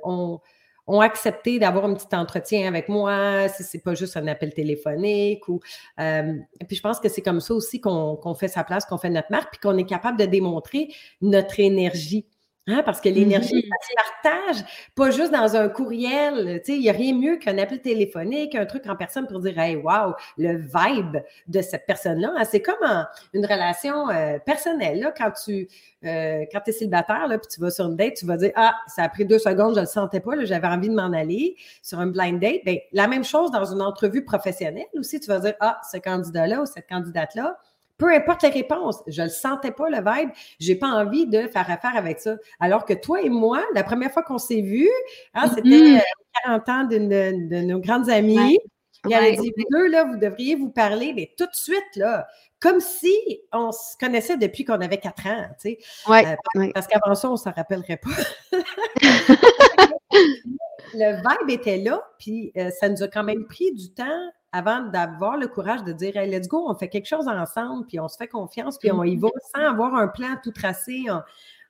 ont, 0.86 1.00
accepté 1.00 1.58
d'avoir 1.58 1.84
un 1.84 1.94
petit 1.94 2.14
entretien 2.14 2.68
avec 2.68 2.88
moi, 2.88 3.48
si 3.48 3.62
ce 3.64 3.76
n'est 3.76 3.82
pas 3.82 3.94
juste 3.94 4.16
un 4.16 4.26
appel 4.26 4.52
téléphonique. 4.54 5.48
Ou, 5.48 5.60
et 5.98 6.64
puis 6.66 6.76
je 6.76 6.82
pense 6.82 7.00
que 7.00 7.08
c'est 7.08 7.22
comme 7.22 7.40
ça 7.40 7.54
aussi 7.54 7.80
qu'on 7.80 8.34
fait 8.38 8.48
sa 8.48 8.64
place, 8.64 8.84
qu'on 8.84 8.98
fait 8.98 9.10
notre 9.10 9.30
marque, 9.30 9.52
puis 9.52 9.60
qu'on 9.60 9.76
est 9.78 9.86
capable 9.86 10.18
de 10.18 10.26
démontrer 10.26 10.88
notre 11.20 11.60
énergie. 11.60 12.26
Hein, 12.66 12.82
parce 12.82 13.02
que 13.02 13.10
l'énergie, 13.10 13.56
mm 13.56 13.60
ça 13.68 14.30
partage, 14.30 14.64
pas 14.94 15.10
juste 15.10 15.30
dans 15.30 15.54
un 15.54 15.68
courriel. 15.68 16.62
Il 16.66 16.80
n'y 16.80 16.88
a 16.88 16.92
rien 16.92 17.14
mieux 17.14 17.36
qu'un 17.36 17.58
appel 17.58 17.82
téléphonique, 17.82 18.54
un 18.54 18.64
truc 18.64 18.86
en 18.86 18.96
personne 18.96 19.26
pour 19.26 19.40
dire 19.40 19.58
Hey, 19.58 19.76
wow, 19.76 20.14
le 20.38 20.56
vibe 20.56 21.18
de 21.46 21.60
cette 21.60 21.84
personne-là. 21.84 22.32
Hein, 22.34 22.44
c'est 22.44 22.62
comme 22.62 23.06
une 23.34 23.44
relation 23.44 24.08
euh, 24.08 24.38
personnelle. 24.38 25.00
Là, 25.00 25.12
quand 25.14 25.32
tu 25.32 25.68
euh, 26.06 26.44
quand 26.50 26.60
es 26.66 26.72
célibataire, 26.72 27.28
là, 27.28 27.38
puis 27.38 27.48
tu 27.52 27.60
vas 27.60 27.70
sur 27.70 27.84
une 27.84 27.96
date, 27.96 28.14
tu 28.14 28.24
vas 28.24 28.38
dire 28.38 28.52
Ah, 28.56 28.74
ça 28.86 29.02
a 29.02 29.08
pris 29.10 29.26
deux 29.26 29.38
secondes, 29.38 29.74
je 29.74 29.80
ne 29.80 29.84
le 29.84 29.90
sentais 29.90 30.20
pas, 30.20 30.32
j'avais 30.44 30.66
envie 30.66 30.88
de 30.88 30.94
m'en 30.94 31.12
aller 31.12 31.56
sur 31.82 31.98
un 32.00 32.06
blind 32.06 32.40
date. 32.40 32.64
Bien, 32.64 32.76
la 32.92 33.08
même 33.08 33.24
chose 33.24 33.50
dans 33.50 33.66
une 33.66 33.82
entrevue 33.82 34.24
professionnelle 34.24 34.86
aussi. 34.94 35.20
Tu 35.20 35.26
vas 35.26 35.38
dire 35.38 35.54
Ah, 35.60 35.80
ce 35.92 35.98
candidat-là 35.98 36.62
ou 36.62 36.66
cette 36.66 36.88
candidate-là 36.88 37.58
peu 37.96 38.12
importe 38.12 38.42
les 38.42 38.50
réponses, 38.50 39.02
je 39.06 39.22
ne 39.22 39.26
le 39.26 39.32
sentais 39.32 39.70
pas, 39.70 39.88
le 39.88 39.98
vibe. 39.98 40.30
Je 40.60 40.72
n'ai 40.72 40.78
pas 40.78 40.88
envie 40.88 41.26
de 41.26 41.46
faire 41.48 41.70
affaire 41.70 41.96
avec 41.96 42.20
ça. 42.20 42.36
Alors 42.60 42.84
que 42.84 42.94
toi 42.94 43.22
et 43.22 43.28
moi, 43.28 43.62
la 43.74 43.84
première 43.84 44.12
fois 44.12 44.22
qu'on 44.22 44.38
s'est 44.38 44.62
vus, 44.62 44.90
hein, 45.34 45.50
c'était 45.54 46.02
40 46.44 46.68
euh, 46.68 46.72
ans 46.72 46.84
d'une 46.84 47.08
de, 47.08 47.60
nos 47.62 47.78
grandes 47.80 48.10
amies. 48.10 48.58
Il 49.06 49.12
elle 49.12 49.34
a 49.34 49.36
dit, 49.36 49.52
deux, 49.70 49.88
là, 49.88 50.04
vous 50.04 50.16
devriez 50.16 50.54
vous 50.54 50.70
parler, 50.70 51.12
mais 51.14 51.30
tout 51.36 51.44
de 51.44 51.54
suite, 51.54 51.96
là, 51.96 52.26
comme 52.58 52.80
si 52.80 53.12
on 53.52 53.70
se 53.70 53.98
connaissait 54.00 54.38
depuis 54.38 54.64
qu'on 54.64 54.80
avait 54.80 54.96
quatre 54.96 55.26
ans, 55.26 55.46
tu 55.60 55.76
sais. 55.76 55.78
Euh, 56.08 56.70
parce 56.72 56.86
qu'avant 56.86 57.14
ça, 57.14 57.28
on 57.28 57.32
ne 57.32 57.36
s'en 57.36 57.52
rappellerait 57.52 57.98
pas. 57.98 58.08
le 60.94 61.16
vibe 61.16 61.50
était 61.50 61.76
là, 61.78 62.02
puis 62.18 62.52
euh, 62.56 62.70
ça 62.70 62.88
nous 62.88 63.02
a 63.02 63.08
quand 63.08 63.24
même 63.24 63.46
pris 63.46 63.72
du 63.72 63.92
temps 63.92 64.30
avant 64.54 64.82
d'avoir 64.82 65.36
le 65.36 65.48
courage 65.48 65.82
de 65.82 65.92
dire 65.92 66.16
hey, 66.16 66.30
let's 66.30 66.46
go, 66.46 66.64
on 66.68 66.76
fait 66.76 66.88
quelque 66.88 67.08
chose 67.08 67.26
ensemble, 67.26 67.86
puis 67.88 67.98
on 67.98 68.06
se 68.06 68.16
fait 68.16 68.28
confiance, 68.28 68.78
puis 68.78 68.92
on 68.92 69.02
y 69.02 69.16
va 69.16 69.28
sans 69.52 69.68
avoir 69.68 69.96
un 69.96 70.06
plan 70.06 70.36
tout 70.42 70.52
tracé. 70.52 71.06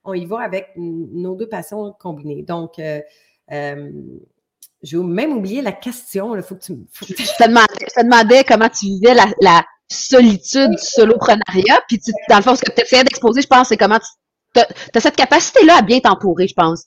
On, 0.03 0.13
y 0.13 0.27
va 0.27 0.41
avec 0.41 0.69
nos 0.77 1.33
deux 1.33 1.49
passions 1.49 1.91
combinées. 1.99 2.43
Donc, 2.43 2.77
euh, 2.77 3.01
euh, 3.51 3.91
j'ai 4.83 4.97
même 4.97 5.35
oublié 5.35 5.63
la 5.63 5.71
question. 5.71 6.39
Faut 6.43 6.53
que 6.53 6.59
tu, 6.59 6.77
je, 7.01 7.05
te 7.15 8.03
demandais, 8.03 8.43
comment 8.43 8.69
tu 8.69 8.85
vivais 8.85 9.15
la, 9.15 9.63
solitude 9.87 10.71
du 10.71 10.77
soloprenariat. 10.77 11.81
Puis, 11.87 11.99
dans 12.29 12.37
le 12.37 12.41
fond, 12.43 12.55
ce 12.55 12.61
que 12.61 12.71
tu 12.71 12.81
essayais 12.81 13.03
d'exposer, 13.03 13.41
je 13.41 13.47
pense, 13.47 13.69
c'est 13.69 13.77
comment 13.77 13.99
tu 13.99 14.07
tu 14.55 14.97
as, 14.97 15.01
cette 15.01 15.15
capacité-là 15.15 15.77
à 15.77 15.81
bien 15.81 15.99
t'entourer, 15.99 16.47
je 16.47 16.53
pense. 16.53 16.85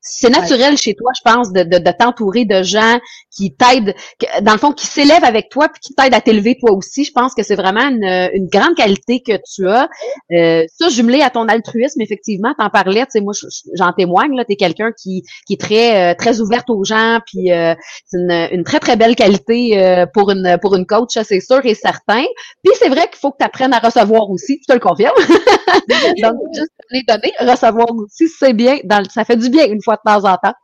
C'est 0.00 0.30
naturel 0.30 0.76
chez 0.76 0.94
toi, 0.94 1.10
je 1.16 1.30
pense, 1.30 1.52
de, 1.52 1.62
de, 1.62 1.78
de 1.78 1.90
t'entourer 1.92 2.44
de 2.44 2.62
gens 2.62 2.98
qui 3.34 3.54
t'aident, 3.54 3.94
dans 4.42 4.52
le 4.52 4.58
fond, 4.58 4.72
qui 4.72 4.86
s'élèvent 4.86 5.24
avec 5.24 5.48
toi 5.48 5.68
puis 5.68 5.80
qui 5.80 5.94
t'aident 5.94 6.14
à 6.14 6.20
t'élever 6.20 6.56
toi 6.58 6.72
aussi. 6.72 7.04
Je 7.04 7.12
pense 7.12 7.34
que 7.34 7.42
c'est 7.42 7.56
vraiment 7.56 7.88
une, 7.88 8.04
une, 8.34 8.48
grande 8.48 8.74
qualité 8.74 9.22
que 9.22 9.32
tu 9.52 9.68
as. 9.68 9.88
Euh, 10.32 10.64
ça, 10.78 10.88
jumelé 10.88 11.22
à 11.22 11.30
ton 11.30 11.48
altruisme, 11.48 12.00
effectivement, 12.00 12.54
t'en 12.58 12.70
parlais, 12.70 13.00
tu 13.06 13.12
sais, 13.12 13.20
moi, 13.20 13.32
j'en 13.74 13.92
témoigne, 13.92 14.36
là, 14.36 14.44
t'es 14.44 14.56
quelqu'un 14.56 14.90
qui, 14.92 15.22
qui 15.46 15.54
est 15.54 15.60
très, 15.60 16.12
euh, 16.12 16.14
très 16.14 16.40
ouverte 16.40 16.68
aux 16.70 16.84
gens, 16.84 17.20
puis 17.26 17.52
euh, 17.52 17.74
c'est 18.06 18.18
une, 18.18 18.48
une, 18.52 18.64
très, 18.64 18.80
très 18.80 18.96
belle 18.96 19.16
qualité 19.16 19.78
euh, 19.78 20.06
pour 20.12 20.30
une 20.30 20.58
pour 20.60 20.74
une 20.76 20.86
coach, 20.86 21.18
c'est 21.22 21.40
sûr 21.40 21.60
et 21.64 21.74
certain. 21.74 22.24
Puis 22.62 22.72
c'est 22.78 22.88
vrai 22.88 23.08
qu'il 23.08 23.18
faut 23.20 23.30
que 23.30 23.38
tu 23.40 23.46
apprennes 23.46 23.72
à 23.72 23.78
recevoir 23.78 24.30
aussi, 24.30 24.60
je 24.62 24.72
te 24.72 24.78
le 24.78 24.80
confirme. 24.80 25.14
Donc, 26.22 26.34
juste 26.54 26.70
donner, 27.08 27.32
recevoir 27.40 27.86
aussi, 27.94 28.28
c'est 28.28 28.52
bien, 28.52 28.78
dans, 28.84 29.04
ça 29.08 29.24
fait 29.24 29.36
du 29.36 29.48
bien 29.48 29.66
une 29.66 29.82
fois 29.82 29.96
de 29.96 30.10
temps 30.10 30.28
en 30.28 30.36
temps. 30.36 30.54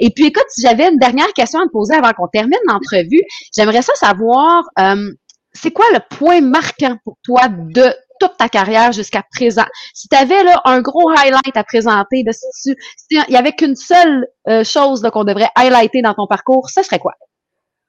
Et 0.00 0.10
puis, 0.10 0.26
écoute, 0.26 0.46
si 0.48 0.62
j'avais 0.62 0.88
une 0.88 0.98
dernière 0.98 1.32
question 1.32 1.60
à 1.60 1.66
te 1.66 1.70
poser 1.70 1.94
avant 1.94 2.12
qu'on 2.12 2.28
termine 2.28 2.58
l'entrevue, 2.66 3.22
j'aimerais 3.54 3.82
ça 3.82 3.94
savoir, 3.94 4.64
euh, 4.78 5.12
c'est 5.52 5.70
quoi 5.70 5.86
le 5.92 6.00
point 6.16 6.40
marquant 6.40 6.96
pour 7.04 7.16
toi 7.22 7.48
de 7.48 7.94
toute 8.20 8.36
ta 8.38 8.48
carrière 8.48 8.92
jusqu'à 8.92 9.22
présent? 9.34 9.66
Si 9.94 10.08
tu 10.08 10.16
avais 10.16 10.42
là, 10.42 10.60
un 10.64 10.80
gros 10.80 11.10
highlight 11.10 11.56
à 11.56 11.64
présenter, 11.64 12.24
si 12.32 12.74
il 13.10 13.24
y 13.32 13.36
avait 13.36 13.52
qu'une 13.52 13.76
seule 13.76 14.26
euh, 14.48 14.64
chose 14.64 15.06
qu'on 15.12 15.24
devrait 15.24 15.50
highlighter 15.54 16.02
dans 16.02 16.14
ton 16.14 16.26
parcours, 16.26 16.68
ce 16.70 16.82
serait 16.82 16.98
quoi? 16.98 17.14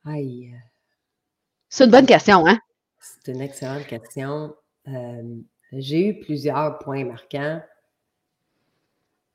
Aïe. 0.06 0.54
C'est 1.70 1.86
une 1.86 1.92
bonne 1.92 2.06
question, 2.06 2.46
hein? 2.48 2.60
C'est 3.00 3.32
une 3.34 3.42
excellente 3.42 3.86
question. 3.88 4.54
Euh, 4.88 5.22
j'ai 5.74 6.08
eu 6.08 6.20
plusieurs 6.20 6.80
points 6.80 7.04
marquants 7.04 7.62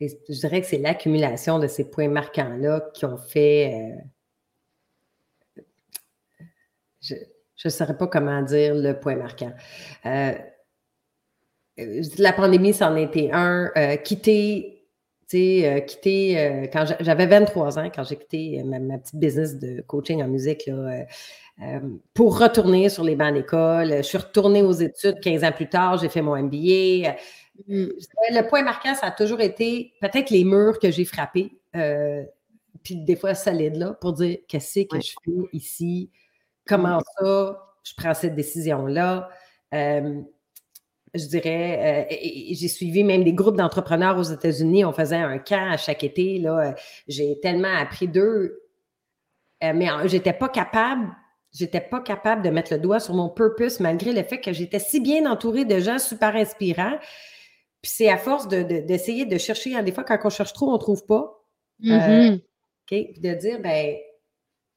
je 0.09 0.35
dirais 0.35 0.61
que 0.61 0.67
c'est 0.67 0.79
l'accumulation 0.79 1.59
de 1.59 1.67
ces 1.67 1.89
points 1.89 2.09
marquants-là 2.09 2.91
qui 2.95 3.05
ont 3.05 3.17
fait. 3.17 3.75
Euh, 3.75 3.97
je 7.03 7.15
ne 7.65 7.71
saurais 7.71 7.97
pas 7.97 8.07
comment 8.07 8.43
dire 8.43 8.75
le 8.75 8.99
point 8.99 9.17
marquant. 9.17 9.53
Euh, 10.07 10.33
la 12.19 12.33
pandémie, 12.33 12.75
c'en 12.75 12.97
était 12.97 13.31
un. 13.33 13.71
Euh, 13.77 13.97
quitter, 13.97 14.87
quitter 15.29 16.69
quand 16.73 16.85
j'avais 17.01 17.27
23 17.27 17.79
ans, 17.79 17.91
quand 17.95 18.05
j'ai 18.05 18.17
quitté 18.17 18.63
ma, 18.65 18.99
petite 18.99 19.19
business 19.19 19.59
de 19.59 19.81
coaching 19.81 20.23
en 20.23 20.29
musique, 20.29 20.71
pour 22.13 22.39
retourner 22.39 22.91
sur 22.91 23.03
les 23.03 23.17
bancs 23.17 23.33
d'école. 23.33 23.97
Je 23.97 24.03
suis 24.03 24.19
retournée 24.19 24.63
aux 24.63 24.73
études 24.73 25.21
15 25.21 25.45
ans 25.45 25.53
plus 25.53 25.71
tard, 25.71 25.97
j'ai 25.97 26.11
fait 26.11 26.21
mon 26.21 26.37
MBA. 26.37 27.17
Mm. 27.69 27.87
Le 28.31 28.49
point 28.49 28.63
marquant, 28.63 28.95
ça 28.95 29.07
a 29.07 29.11
toujours 29.11 29.41
été 29.41 29.93
peut-être 30.01 30.31
les 30.31 30.45
murs 30.45 30.79
que 30.79 30.91
j'ai 30.91 31.05
frappés, 31.05 31.59
euh, 31.77 32.25
puis 32.83 32.97
des 32.97 33.17
fois 33.17 33.35
solides 33.35 33.77
là, 33.77 33.93
pour 34.01 34.13
dire 34.15 34.39
qu'est-ce 34.49 34.81
que 34.81 35.01
je 35.01 35.13
fais 35.25 35.49
ici, 35.53 36.11
comment 36.67 36.99
mm. 36.99 37.05
ça, 37.19 37.75
je 37.85 37.93
prends 37.97 38.15
cette 38.15 38.35
décision-là. 38.35 39.29
Euh, 39.75 40.21
je 41.15 41.27
dirais, 41.27 42.09
euh, 42.11 42.17
j'ai 42.53 42.69
suivi 42.69 43.05
même 43.05 43.23
des 43.23 43.35
groupes 43.35 43.57
d'entrepreneurs 43.57 44.19
aux 44.19 44.23
États-Unis. 44.23 44.85
On 44.87 44.93
faisait 44.93 45.17
un 45.17 45.39
camp 45.39 45.71
à 45.71 45.77
chaque 45.77 46.05
été. 46.05 46.39
Là, 46.39 46.75
j'ai 47.07 47.39
tellement 47.41 47.75
appris 47.77 48.09
d'eux, 48.09 48.63
mais 49.61 49.89
j'étais 50.07 50.33
pas 50.33 50.49
capable 50.49 51.15
j'étais 51.53 51.81
pas 51.81 52.01
capable 52.01 52.43
de 52.43 52.51
mettre 52.51 52.73
le 52.73 52.79
doigt 52.79 53.01
sur 53.01 53.15
mon 53.15 53.29
purpose 53.29 53.81
malgré 53.81 54.13
le 54.13 54.23
fait 54.23 54.41
que 54.41 54.53
j'étais 54.53 54.79
si 54.79 55.01
bien 55.01 55.31
entourée 55.31 55.65
de 55.65 55.79
gens 55.79 55.99
super 55.99 56.35
inspirants. 56.35 56.99
Puis 57.83 57.91
c'est 57.97 58.09
à 58.09 58.17
force 58.17 58.47
d'essayer 58.47 59.27
de, 59.27 59.39
chercher, 59.39 59.75
hein, 59.75 59.83
des 59.83 59.91
fois, 59.91 60.05
quand 60.05 60.19
on 60.23 60.31
cherche 60.31 60.53
trop, 60.53 60.71
on 60.71 60.75
ne 60.75 60.79
trouve 60.79 61.05
pas. 61.05 61.45
Euh, 61.85 61.89
mm-hmm. 61.89 62.41
Puis 62.87 63.15
de 63.21 63.35
dire, 63.35 63.61
ben, 63.61 63.97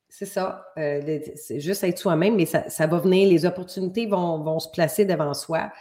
c'est 0.09 0.25
ça, 0.25 0.65
euh, 0.77 1.19
c'est 1.35 1.59
juste 1.59 1.83
être 1.83 1.99
soi-même, 1.99 2.35
mais 2.35 2.45
ça, 2.45 2.87
va 2.87 2.97
venir, 2.99 3.29
les 3.29 3.45
opportunités 3.45 4.07
vont, 4.07 4.59
se 4.59 4.69
placer 4.69 5.05
devant 5.05 5.33
soi. 5.33 5.71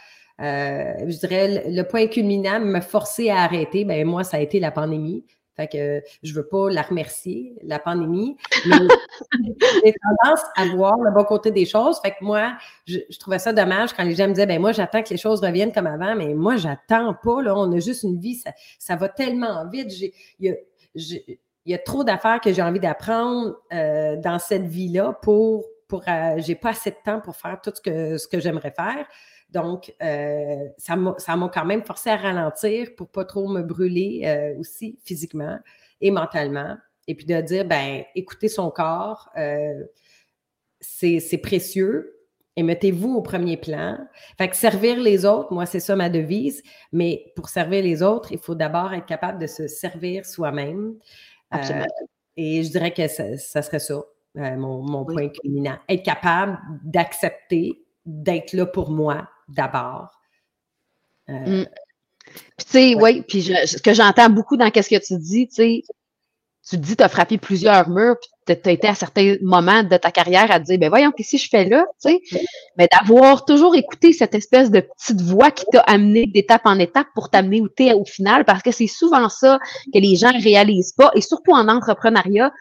Euh, 0.41 0.93
je 1.07 1.17
dirais, 1.17 1.63
le, 1.67 1.83
point 1.83 2.07
culminant, 2.07 2.59
me 2.59 2.81
forcer 2.81 3.29
à 3.29 3.37
arrêter, 3.39 3.85
ben 3.85 4.05
moi, 4.05 4.23
ça 4.23 4.37
a 4.37 4.41
été 4.41 4.59
la 4.59 4.71
pandémie. 4.71 5.25
Fait 5.55 5.67
que 5.67 6.03
je 6.21 6.33
veux 6.33 6.45
pas 6.45 6.69
la 6.69 6.81
remercier, 6.81 7.53
la 7.63 7.79
pandémie, 7.79 8.35
mais 8.65 8.75
j'ai 9.83 9.93
tendance 9.93 10.41
à 10.57 10.65
voir 10.75 10.97
le 10.97 11.13
bon 11.13 11.23
côté 11.23 11.51
des 11.51 11.65
choses. 11.65 11.99
Fait 12.01 12.11
que 12.11 12.23
moi, 12.23 12.57
je, 12.85 12.99
trouvais 13.19 13.39
ça 13.39 13.53
dommage 13.53 13.93
quand 13.93 14.03
les 14.03 14.15
gens 14.15 14.27
me 14.27 14.33
disaient, 14.33 14.45
ben 14.45 14.59
moi, 14.59 14.73
j'attends 14.73 15.01
que 15.01 15.09
les 15.09 15.17
choses 15.17 15.41
reviennent 15.41 15.71
comme 15.71 15.87
avant, 15.87 16.15
mais 16.15 16.33
moi, 16.33 16.57
j'attends 16.57 17.13
pas, 17.13 17.41
là. 17.41 17.55
On 17.55 17.71
a 17.71 17.79
juste 17.79 18.03
une 18.03 18.19
vie, 18.19 18.35
ça, 18.35 18.51
ça 18.79 18.95
va 18.95 19.07
tellement 19.07 19.65
vite. 19.69 19.91
Il 20.39 20.57
y 21.65 21.73
a, 21.73 21.77
trop 21.79 22.03
d'affaires 22.03 22.41
que 22.41 22.51
j'ai 22.51 22.61
envie 22.61 22.79
d'apprendre 22.79 23.55
euh, 23.73 24.17
dans 24.17 24.39
cette 24.39 24.65
vie-là 24.65 25.17
pour, 25.21 25.65
pour 25.87 26.03
euh, 26.07 26.35
j'ai 26.37 26.55
pas 26.55 26.69
assez 26.71 26.91
de 26.91 26.97
temps 27.03 27.21
pour 27.21 27.35
faire 27.37 27.59
tout 27.61 27.71
ce 27.73 27.81
que, 27.81 28.17
ce 28.17 28.27
que 28.27 28.39
j'aimerais 28.39 28.71
faire. 28.71 29.07
Donc, 29.55 29.95
euh, 30.03 30.67
ça 30.77 30.97
m'a 30.97 31.49
quand 31.49 31.63
même 31.63 31.81
forcé 31.85 32.09
à 32.09 32.17
ralentir 32.17 32.89
pour 32.97 33.07
pas 33.07 33.23
trop 33.23 33.47
me 33.47 33.61
brûler 33.61 34.23
euh, 34.25 34.59
aussi 34.59 34.99
physiquement 35.05 35.57
et 36.01 36.11
mentalement. 36.11 36.75
Et 37.07 37.15
puis 37.15 37.25
de 37.25 37.39
dire, 37.39 37.63
ben, 37.63 38.03
écoutez 38.15 38.49
son 38.49 38.69
corps, 38.69 39.29
euh, 39.37 39.85
c'est 40.81 41.39
précieux 41.41 42.19
et 42.57 42.63
mettez-vous 42.63 43.13
au 43.15 43.21
premier 43.21 43.55
plan. 43.55 43.97
Fait 44.37 44.49
que 44.49 44.57
servir 44.57 44.99
les 44.99 45.23
autres, 45.23 45.53
moi, 45.53 45.65
c'est 45.65 45.79
ça 45.79 45.95
ma 45.95 46.09
devise, 46.09 46.61
mais 46.91 47.31
pour 47.37 47.47
servir 47.47 47.81
les 47.81 48.03
autres, 48.03 48.33
il 48.33 48.39
faut 48.39 48.55
d'abord 48.55 48.93
être 48.93 49.05
capable 49.05 49.39
de 49.39 49.47
se 49.47 49.67
servir 49.67 50.25
soi-même. 50.25 50.95
et 52.35 52.61
je 52.61 52.69
dirais 52.71 52.91
que 52.91 53.07
ça, 53.07 53.37
ça 53.37 53.61
serait 53.61 53.79
ça. 53.79 54.03
mon, 54.35 55.05
point 55.05 55.29
culminant. 55.29 55.77
Être 55.87 56.03
capable 56.03 56.59
d'accepter 56.83 57.85
d'être 58.05 58.51
là 58.51 58.65
pour 58.65 58.91
moi 58.91 59.29
d'abord. 59.47 60.09
Euh, 61.29 61.63
mm. 61.63 61.65
tu 62.57 62.65
sais, 62.67 62.95
oui, 62.95 63.23
puis 63.27 63.43
ce 63.43 63.81
que 63.81 63.93
j'entends 63.93 64.29
beaucoup 64.29 64.57
dans 64.57 64.67
ce 64.67 64.71
que 64.71 65.05
tu 65.05 65.17
dis, 65.19 65.47
tu 65.47 65.55
sais, 65.55 65.83
tu 66.67 66.77
dis, 66.77 66.95
tu 66.95 67.03
as 67.03 67.09
frappé 67.09 67.37
plusieurs 67.37 67.89
murs, 67.89 68.15
puis 68.19 68.55
tu 68.57 68.69
as 68.69 68.71
été 68.71 68.87
à 68.87 68.95
certains 68.95 69.35
moments 69.41 69.83
de 69.83 69.97
ta 69.97 70.09
carrière 70.09 70.49
à 70.49 70.59
te 70.59 70.65
dire, 70.65 70.79
ben 70.79 70.89
voyons, 70.89 71.11
qu'est-ce 71.11 71.37
que 71.37 71.43
je 71.43 71.49
fais 71.49 71.65
là, 71.65 71.85
tu 72.03 72.09
sais, 72.09 72.39
mais 72.77 72.87
d'avoir 72.91 73.45
toujours 73.45 73.75
écouté 73.75 74.13
cette 74.13 74.33
espèce 74.33 74.71
de 74.71 74.79
petite 74.79 75.21
voix 75.21 75.51
qui 75.51 75.65
t'a 75.71 75.81
amené 75.81 76.25
d'étape 76.25 76.63
en 76.65 76.79
étape 76.79 77.07
pour 77.13 77.29
t'amener 77.29 77.61
où 77.61 77.69
tu 77.69 77.85
es 77.85 77.93
au 77.93 78.05
final, 78.05 78.45
parce 78.45 78.63
que 78.63 78.71
c'est 78.71 78.87
souvent 78.87 79.29
ça 79.29 79.59
que 79.93 79.99
les 79.99 80.15
gens 80.15 80.33
réalisent 80.41 80.93
pas, 80.93 81.11
et 81.13 81.21
surtout 81.21 81.51
en 81.51 81.67
entrepreneuriat, 81.67 82.51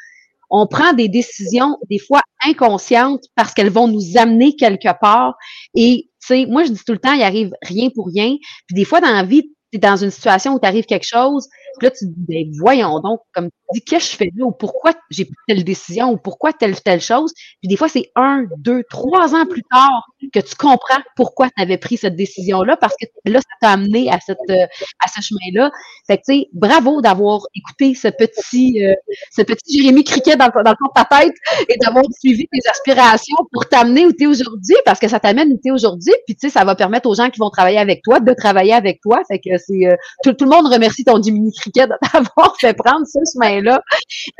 on 0.50 0.66
prend 0.66 0.92
des 0.92 1.08
décisions 1.08 1.78
des 1.90 1.98
fois 1.98 2.20
inconscientes 2.46 3.24
parce 3.34 3.54
qu'elles 3.54 3.70
vont 3.70 3.88
nous 3.88 4.16
amener 4.16 4.54
quelque 4.54 4.92
part. 5.00 5.34
Et, 5.74 6.10
sais, 6.26 6.46
moi, 6.46 6.64
je 6.64 6.72
dis 6.72 6.84
tout 6.84 6.92
le 6.92 6.98
temps, 6.98 7.12
il 7.12 7.22
arrive 7.22 7.50
rien 7.62 7.88
pour 7.94 8.06
rien. 8.06 8.36
Puis 8.66 8.74
des 8.74 8.84
fois, 8.84 9.00
dans 9.00 9.12
la 9.12 9.24
vie, 9.24 9.42
tu 9.72 9.78
dans 9.78 9.96
une 9.96 10.10
situation 10.10 10.54
où 10.54 10.60
tu 10.60 10.66
arrive 10.66 10.84
quelque 10.86 11.06
chose, 11.06 11.48
puis 11.78 11.86
là, 11.86 11.90
tu 11.90 12.06
te 12.06 12.10
dis, 12.10 12.24
ben, 12.28 12.50
voyons 12.58 13.00
donc, 13.00 13.20
comme 13.32 13.48
tu 13.48 13.74
dis, 13.74 13.80
qu'est-ce 13.82 14.06
que 14.06 14.12
je 14.12 14.16
fais 14.16 14.30
là, 14.36 14.46
ou 14.46 14.52
pourquoi 14.52 14.92
j'ai 15.10 15.24
pris 15.24 15.34
telle 15.48 15.64
décision, 15.64 16.12
ou 16.12 16.16
pourquoi 16.16 16.52
telle 16.52 16.80
telle 16.80 17.00
chose? 17.00 17.32
Puis 17.60 17.68
des 17.68 17.76
fois, 17.76 17.88
c'est 17.88 18.10
un, 18.16 18.44
deux, 18.58 18.82
trois 18.90 19.34
ans 19.34 19.46
plus 19.46 19.62
tard 19.70 20.02
que 20.32 20.40
tu 20.40 20.54
comprends 20.56 21.00
pourquoi 21.16 21.48
tu 21.56 21.62
avais 21.62 21.78
pris 21.78 21.96
cette 21.96 22.16
décision-là, 22.16 22.76
parce 22.76 22.94
que 23.00 23.06
là, 23.30 23.40
ça 23.40 23.56
t'a 23.60 23.70
amené 23.70 24.10
à, 24.10 24.18
cette, 24.20 24.38
euh, 24.50 24.66
à 25.04 25.08
ce 25.08 25.20
chemin-là. 25.20 25.70
Fait 26.06 26.18
que, 26.18 26.22
tu 26.26 26.40
sais, 26.40 26.48
bravo 26.52 27.00
d'avoir 27.00 27.40
écouté 27.54 27.94
ce 27.94 28.08
petit, 28.08 28.84
euh, 28.84 28.94
ce 29.32 29.42
petit 29.42 29.78
Jérémy 29.78 30.04
Criquet 30.04 30.36
dans, 30.36 30.48
dans 30.48 30.70
le 30.70 30.74
de 30.74 30.92
ta 30.94 31.04
tête 31.04 31.34
et 31.68 31.76
d'avoir 31.78 32.04
suivi 32.18 32.46
tes 32.52 32.68
aspirations 32.68 33.36
pour 33.52 33.68
t'amener 33.68 34.06
où 34.06 34.12
tu 34.12 34.24
es 34.24 34.26
aujourd'hui, 34.26 34.76
parce 34.84 34.98
que 34.98 35.08
ça 35.08 35.20
t'amène 35.20 35.52
où 35.52 35.60
tu 35.62 35.68
es 35.68 35.70
aujourd'hui, 35.70 36.12
puis 36.26 36.36
tu 36.36 36.48
sais, 36.48 36.52
ça 36.52 36.64
va 36.64 36.74
permettre 36.74 37.08
aux 37.08 37.14
gens 37.14 37.30
qui 37.30 37.38
vont 37.38 37.50
travailler 37.50 37.78
avec 37.78 38.02
toi 38.02 38.20
de 38.20 38.32
travailler 38.34 38.72
avec 38.72 39.00
toi. 39.00 39.22
Fait 39.28 39.38
que 39.38 39.56
c'est, 39.58 39.86
euh, 39.86 39.96
tout, 40.22 40.32
tout, 40.32 40.44
le 40.44 40.50
monde 40.50 40.72
remercie 40.72 41.04
ton 41.04 41.20
Jiminy 41.22 41.52
Cricket 41.64 41.88
d'avoir 41.88 42.56
fait 42.60 42.74
prendre 42.74 43.06
ce 43.06 43.18
chemin-là. 43.32 43.80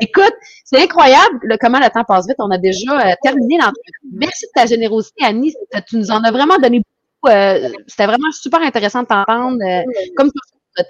Écoute, 0.01 0.35
c'est 0.65 0.83
incroyable 0.83 1.39
le, 1.43 1.57
comment 1.59 1.79
le 1.79 1.89
temps 1.91 2.05
passe 2.05 2.27
vite. 2.27 2.37
On 2.39 2.51
a 2.51 2.59
déjà 2.59 2.93
euh, 2.93 3.15
terminé 3.23 3.57
l'entrevue. 3.57 4.13
Merci 4.13 4.47
de 4.47 4.51
ta 4.55 4.67
générosité, 4.67 5.25
Annie. 5.25 5.55
Tu 5.89 5.97
nous 5.97 6.11
en 6.11 6.23
as 6.23 6.31
vraiment 6.31 6.59
donné 6.59 6.81
beaucoup. 6.81 7.35
Euh, 7.35 7.71
c'était 7.87 8.07
vraiment 8.07 8.31
super 8.33 8.61
intéressant 8.61 9.03
de 9.03 9.07
t'entendre. 9.07 9.59
Euh, 9.63 9.83
comme 10.17 10.31
tu 10.31 10.39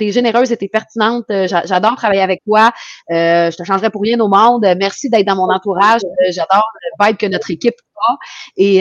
es 0.00 0.12
généreuse 0.12 0.52
et 0.52 0.56
tu 0.56 0.64
es 0.64 0.68
pertinente. 0.68 1.24
J'adore 1.28 1.96
travailler 1.96 2.22
avec 2.22 2.42
toi. 2.44 2.72
je 3.10 3.56
te 3.56 3.64
changerai 3.64 3.90
pour 3.90 4.02
rien 4.02 4.18
au 4.20 4.28
monde. 4.28 4.66
Merci 4.78 5.10
d'être 5.10 5.26
dans 5.26 5.36
mon 5.36 5.50
entourage. 5.50 6.00
J'adore 6.30 6.68
le 6.82 7.06
vibe 7.06 7.16
que 7.16 7.26
notre 7.26 7.50
équipe 7.50 7.76
a. 8.08 8.16
Et, 8.56 8.78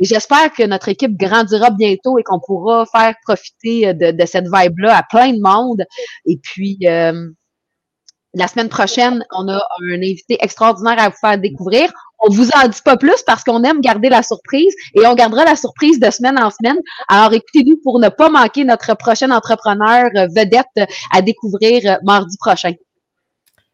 j'espère 0.00 0.52
que 0.52 0.64
notre 0.64 0.88
équipe 0.88 1.16
grandira 1.16 1.70
bientôt 1.70 2.18
et 2.18 2.22
qu'on 2.22 2.40
pourra 2.40 2.86
faire 2.86 3.14
profiter 3.22 3.94
de, 3.94 4.10
de 4.10 4.26
cette 4.26 4.46
vibe-là 4.52 4.96
à 4.96 5.02
plein 5.02 5.32
de 5.32 5.40
monde. 5.40 5.84
Et 6.26 6.38
puis, 6.42 6.78
la 8.36 8.48
semaine 8.48 8.68
prochaine, 8.68 9.24
on 9.32 9.48
a 9.48 9.56
un 9.56 9.94
invité 9.94 10.36
extraordinaire 10.40 10.98
à 10.98 11.08
vous 11.08 11.16
faire 11.18 11.38
découvrir. 11.38 11.90
On 12.18 12.30
vous 12.30 12.48
en 12.50 12.68
dit 12.68 12.80
pas 12.84 12.96
plus 12.96 13.22
parce 13.26 13.44
qu'on 13.44 13.62
aime 13.62 13.80
garder 13.80 14.08
la 14.08 14.22
surprise 14.22 14.74
et 14.94 15.06
on 15.06 15.14
gardera 15.14 15.44
la 15.44 15.56
surprise 15.56 16.00
de 16.00 16.10
semaine 16.10 16.38
en 16.38 16.50
semaine. 16.50 16.78
Alors 17.08 17.32
écoutez-nous 17.32 17.78
pour 17.82 17.98
ne 17.98 18.08
pas 18.08 18.30
manquer 18.30 18.64
notre 18.64 18.96
prochain 18.96 19.30
entrepreneur 19.30 20.08
euh, 20.16 20.26
vedette 20.34 20.88
à 21.12 21.22
découvrir 21.22 21.82
euh, 21.84 21.96
mardi 22.04 22.36
prochain. 22.38 22.72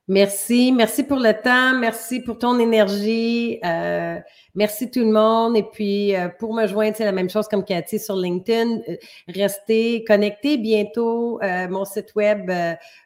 Merci, 0.08 0.72
merci 0.72 1.04
pour 1.04 1.18
le 1.18 1.32
temps, 1.32 1.78
merci 1.78 2.20
pour 2.20 2.36
ton 2.36 2.58
énergie, 2.58 3.60
euh, 3.64 4.18
merci 4.54 4.90
tout 4.90 5.00
le 5.00 5.12
monde. 5.12 5.56
Et 5.56 5.62
puis 5.62 6.12
pour 6.40 6.54
me 6.54 6.66
joindre, 6.66 6.96
c'est 6.96 7.04
la 7.04 7.12
même 7.12 7.30
chose 7.30 7.46
comme 7.46 7.64
Cathy 7.64 8.00
sur 8.00 8.16
LinkedIn. 8.16 8.80
Restez 9.28 10.02
connectés. 10.04 10.58
Bientôt, 10.58 11.38
mon 11.70 11.84
site 11.84 12.16
web 12.16 12.50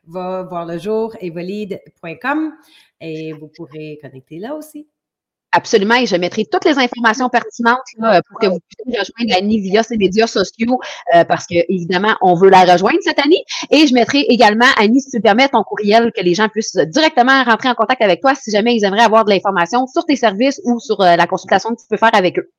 va 0.07 0.43
voir 0.45 0.65
le 0.65 0.79
jour, 0.79 1.15
evolide.com 1.21 2.53
et 3.03 3.35
vous 3.35 3.49
pourrez 3.55 3.99
connecter 4.03 4.39
là 4.39 4.55
aussi. 4.55 4.89
Absolument, 5.53 5.95
et 5.95 6.07
je 6.07 6.17
mettrai 6.17 6.45
toutes 6.45 6.65
les 6.65 6.79
informations 6.79 7.29
pertinentes 7.29 7.79
pour 8.29 8.39
que 8.39 8.47
vous 8.47 8.59
puissiez 8.61 9.01
rejoindre 9.01 9.39
Annie 9.39 9.61
via 9.61 9.83
ses 9.83 9.97
médias 9.97 10.27
sociaux, 10.27 10.81
euh, 11.15 11.25
parce 11.25 11.47
que 11.47 11.55
évidemment, 11.73 12.17
on 12.21 12.35
veut 12.35 12.51
la 12.51 12.65
rejoindre 12.65 12.99
cette 13.01 13.19
année. 13.19 13.43
Et 13.71 13.87
je 13.87 13.95
mettrai 13.95 14.21
également, 14.29 14.67
Annie, 14.77 15.01
si 15.01 15.11
tu 15.11 15.21
permets, 15.21 15.49
ton 15.49 15.63
courriel, 15.63 16.13
que 16.15 16.21
les 16.21 16.35
gens 16.35 16.49
puissent 16.49 16.77
directement 16.77 17.45
rentrer 17.45 17.69
en 17.69 17.75
contact 17.75 18.03
avec 18.03 18.21
toi 18.21 18.35
si 18.35 18.51
jamais 18.51 18.75
ils 18.77 18.85
aimeraient 18.85 19.05
avoir 19.05 19.25
de 19.25 19.31
l'information 19.31 19.87
sur 19.87 20.05
tes 20.05 20.17
services 20.17 20.61
ou 20.65 20.79
sur 20.81 21.01
euh, 21.01 21.17
la 21.17 21.27
consultation 21.27 21.75
que 21.75 21.81
tu 21.81 21.87
peux 21.89 21.97
faire 21.97 22.15
avec 22.15 22.39
eux. 22.39 22.51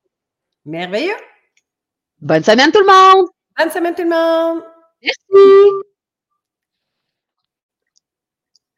Merveilleux. 0.65 1.13
Bonne 2.19 2.43
semaine 2.43 2.71
tout 2.71 2.82
le 2.82 2.88
monde. 2.88 3.28
Bonne 3.58 3.69
semaine 3.69 3.93
tout 3.93 4.04
le 4.04 4.10
monde. 4.10 4.63
Merci. 5.04 5.87